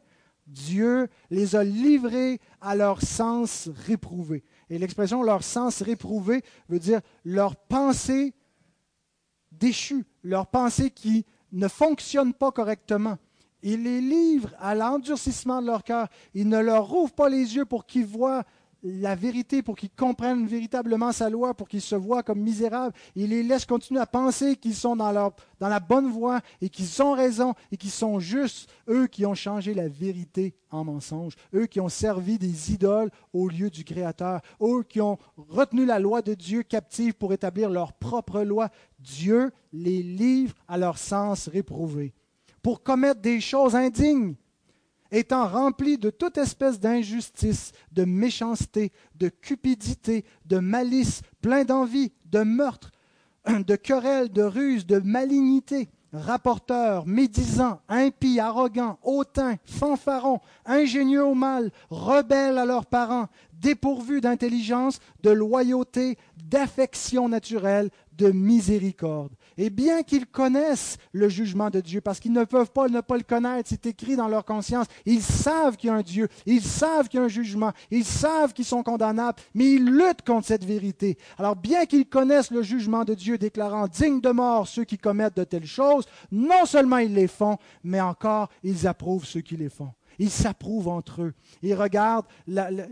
[0.47, 4.43] Dieu les a livrés à leur sens réprouvé.
[4.71, 8.33] Et l'expression leur sens réprouvé veut dire leur pensée
[9.61, 13.17] déchue, leur pensée qui ne fonctionne pas correctement.
[13.63, 16.07] Il les livre à l'endurcissement de leur cœur.
[16.33, 18.43] Il ne leur rouvre pas les yeux pour qu'ils voient
[18.83, 22.95] la vérité, pour qu'ils comprennent véritablement sa loi, pour qu'ils se voient comme misérables.
[23.15, 25.13] Il les laisse continuer à penser qu'ils sont dans,
[25.59, 29.35] dans la bonne voie et qu'ils ont raison et qu'ils sont justes, eux qui ont
[29.35, 34.41] changé la vérité en mensonge, eux qui ont servi des idoles au lieu du Créateur,
[34.61, 38.69] eux qui ont retenu la loi de Dieu captive pour établir leur propre loi.
[38.99, 42.13] Dieu les livre à leur sens réprouvé
[42.61, 44.35] pour commettre des choses indignes
[45.11, 52.39] étant rempli de toute espèce d'injustice, de méchanceté, de cupidité, de malice, plein d'envie, de
[52.39, 52.91] meurtre,
[53.47, 61.71] de querelles, de ruse, de malignité, rapporteurs, médisants, impies, arrogants, hautains, fanfarons, ingénieux au mal,
[61.89, 69.31] rebelles à leurs parents, dépourvus d'intelligence, de loyauté, d'affection naturelle, de miséricorde.
[69.61, 73.15] Et bien qu'ils connaissent le jugement de Dieu, parce qu'ils ne peuvent pas ne pas
[73.15, 76.63] le connaître, c'est écrit dans leur conscience, ils savent qu'il y a un Dieu, ils
[76.63, 80.47] savent qu'il y a un jugement, ils savent qu'ils sont condamnables, mais ils luttent contre
[80.47, 81.15] cette vérité.
[81.37, 85.37] Alors bien qu'ils connaissent le jugement de Dieu déclarant dignes de mort ceux qui commettent
[85.37, 89.69] de telles choses, non seulement ils les font, mais encore ils approuvent ceux qui les
[89.69, 89.93] font.
[90.21, 91.33] Ils s'approuvent entre eux.
[91.63, 92.27] Ils regardent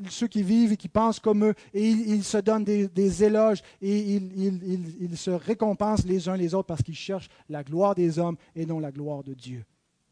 [0.09, 4.15] ceux qui vivent et qui pensent comme eux et ils, se donnent des, éloges et
[4.15, 8.65] ils, se récompensent les uns les autres parce qu'ils cherchent la gloire des hommes et
[8.65, 9.63] non la gloire de Dieu.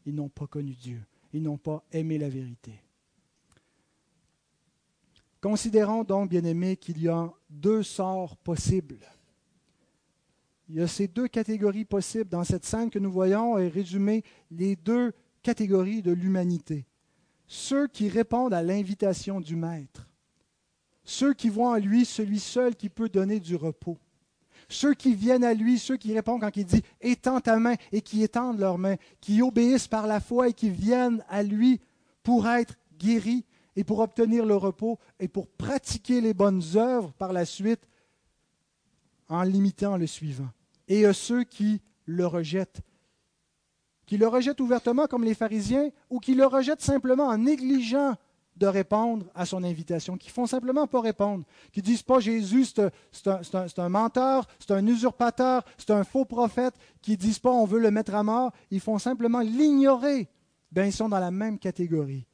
[0.06, 1.02] Ils n'ont pas connu Dieu.
[1.32, 2.80] Ils n'ont pas aimé la vérité.
[5.40, 9.00] Considérons donc, bien-aimés, qu'il y a deux sorts possibles.
[10.68, 12.30] Il y a ces deux catégories possibles.
[12.30, 15.12] Dans cette scène que nous voyons et résumé les deux
[15.42, 16.86] catégories de l'humanité
[17.48, 20.06] ceux qui répondent à l'invitation du Maître,
[21.02, 23.96] ceux qui voient en lui celui seul qui peut donner du repos,
[24.68, 28.02] ceux qui viennent à lui, ceux qui répondent quand il dit étends ta main et
[28.02, 31.80] qui étendent leurs mains, qui obéissent par la foi et qui viennent à lui
[32.22, 33.46] pour être guéris
[33.76, 37.80] et pour obtenir le repos et pour pratiquer les bonnes œuvres par la suite
[39.28, 40.50] en limitant le suivant.
[40.86, 42.82] Et à ceux qui le rejettent
[44.08, 48.16] qui le rejettent ouvertement comme les pharisiens ou qui le rejettent simplement en négligeant
[48.56, 53.78] de répondre à son invitation, qui font simplement pas répondre, qui disent pas Jésus, c'est
[53.78, 57.90] un, menteur, c'est un usurpateur, c'est un faux prophète, qui disent pas on veut le
[57.90, 60.28] mettre à mort, ils font simplement l'ignorer.
[60.72, 62.26] Ben, ils sont dans la même catégorie.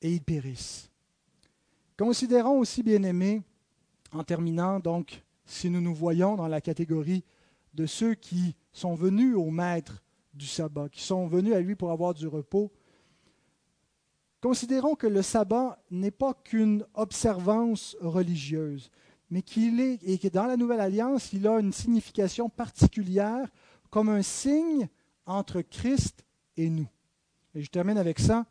[0.00, 0.90] Et ils périssent.
[1.98, 3.42] Considérons aussi, bien-aimés,
[4.12, 7.24] en terminant, donc, si nous nous voyons dans la catégorie
[7.74, 10.02] de ceux qui sont venus au maître
[10.34, 12.72] du sabbat, qui sont venus à lui pour avoir du repos.
[14.40, 18.90] Considérons que le sabbat n'est pas qu'une observance religieuse,
[19.30, 23.48] mais qu'il est, et que dans la Nouvelle Alliance, il a une signification particulière
[23.90, 24.88] comme un signe
[25.26, 26.24] entre Christ
[26.56, 26.88] et nous.
[27.54, 28.46] Et je termine avec ça.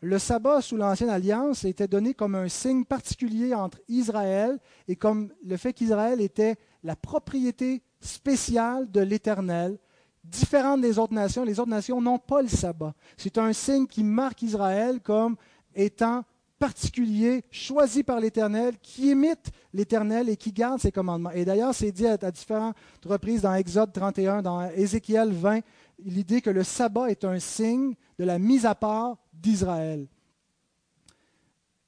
[0.00, 5.32] Le sabbat sous l'Ancienne Alliance était donné comme un signe particulier entre Israël et comme
[5.44, 9.78] le fait qu'Israël était la propriété spéciale de l'Éternel,
[10.24, 11.44] différente des autres nations.
[11.44, 12.94] Les autres nations n'ont pas le sabbat.
[13.16, 15.36] C'est un signe qui marque Israël comme
[15.74, 16.24] étant
[16.58, 21.30] particulier, choisi par l'Éternel, qui imite l'Éternel et qui garde ses commandements.
[21.30, 22.74] Et d'ailleurs, c'est dit à, différentes
[23.04, 25.60] reprises dans Exode 31, dans Ézéchiel 20,
[26.04, 30.08] l'idée que le sabbat est un signe de la mise à part d'Israël.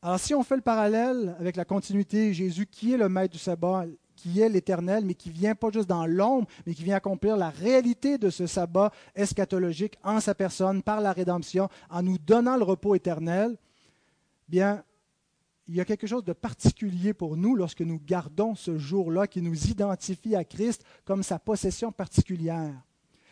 [0.03, 3.39] Alors si on fait le parallèle avec la continuité, Jésus, qui est le maître du
[3.39, 3.85] sabbat,
[4.21, 7.49] qui est l'Éternel, mais qui vient pas juste dans l'ombre, mais qui vient accomplir la
[7.49, 12.65] réalité de ce sabbat eschatologique en sa personne, par la rédemption, en nous donnant le
[12.65, 13.57] repos éternel,
[14.49, 14.85] bien,
[15.69, 19.41] il y a quelque chose de particulier pour nous lorsque nous gardons ce jour-là qui
[19.41, 22.75] nous identifie à Christ comme sa possession particulière.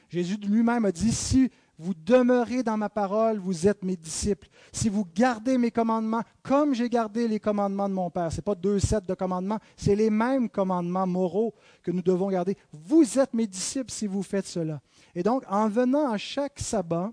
[0.08, 4.48] Jésus lui-même a dit, si vous demeurez dans ma parole, vous êtes mes disciples.
[4.72, 8.42] Si vous gardez mes commandements, comme j'ai gardé les commandements de mon Père, ce n'est
[8.42, 11.54] pas deux sets de commandements, c'est les mêmes commandements moraux
[11.84, 12.56] que nous devons garder.
[12.72, 14.80] Vous êtes mes disciples si vous faites cela.
[15.14, 17.12] Et donc, en venant à chaque sabbat,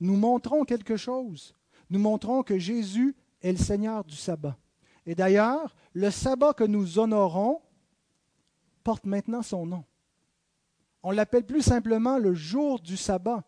[0.00, 1.54] nous montrons quelque chose.
[1.88, 4.56] Nous montrons que Jésus est le Seigneur du sabbat.
[5.06, 7.60] Et d'ailleurs, le sabbat que nous honorons
[8.82, 9.84] porte maintenant son nom.
[11.02, 13.44] On l'appelle plus simplement le jour du sabbat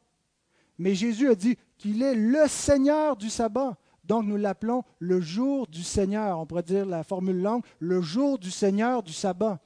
[0.82, 3.76] mais Jésus a dit qu'il est le Seigneur du sabbat.
[4.02, 6.40] Donc nous l'appelons le jour du Seigneur.
[6.40, 9.60] On pourrait dire la formule longue, le jour du Seigneur du sabbat.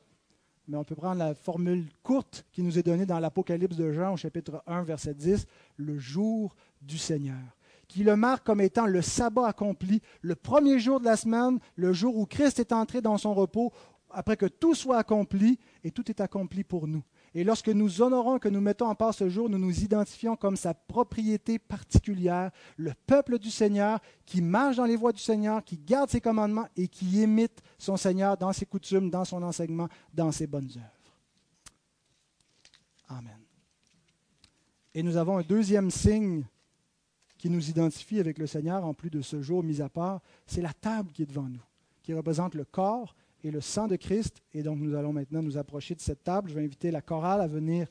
[0.69, 4.13] mais on peut prendre la formule courte qui nous est donnée dans l'Apocalypse de Jean
[4.13, 5.47] au chapitre 1, verset 10,
[5.79, 7.57] le jour du Seigneur,
[7.89, 11.95] qui le marque comme étant le sabbat accompli, le premier jour de la semaine, le
[11.95, 13.73] jour où Christ est entré dans son repos,
[14.11, 17.03] après que tout soit accompli, et tout est accompli pour nous.
[17.37, 20.57] Et lorsque nous honorons, que nous mettons en part ce jour, nous nous identifions comme
[20.57, 25.77] sa propriété particulière, le peuple du Seigneur qui marche dans les voies du Seigneur, qui
[25.77, 30.33] garde ses commandements et qui imite son Seigneur dans ses coutumes, dans son enseignement, dans
[30.33, 31.15] ses bonnes œuvres.
[33.09, 33.39] Amen.
[34.95, 36.43] Et nous avons un deuxième signe
[37.37, 40.63] qui nous identifie avec le Seigneur, en plus de ce jour mis à part, c'est
[40.63, 41.63] la table qui est devant nous,
[42.03, 44.43] qui représente le corps et le sang de Christ.
[44.53, 46.51] Et donc nous allons maintenant nous approcher de cette table.
[46.51, 47.87] Je vais inviter la chorale à venir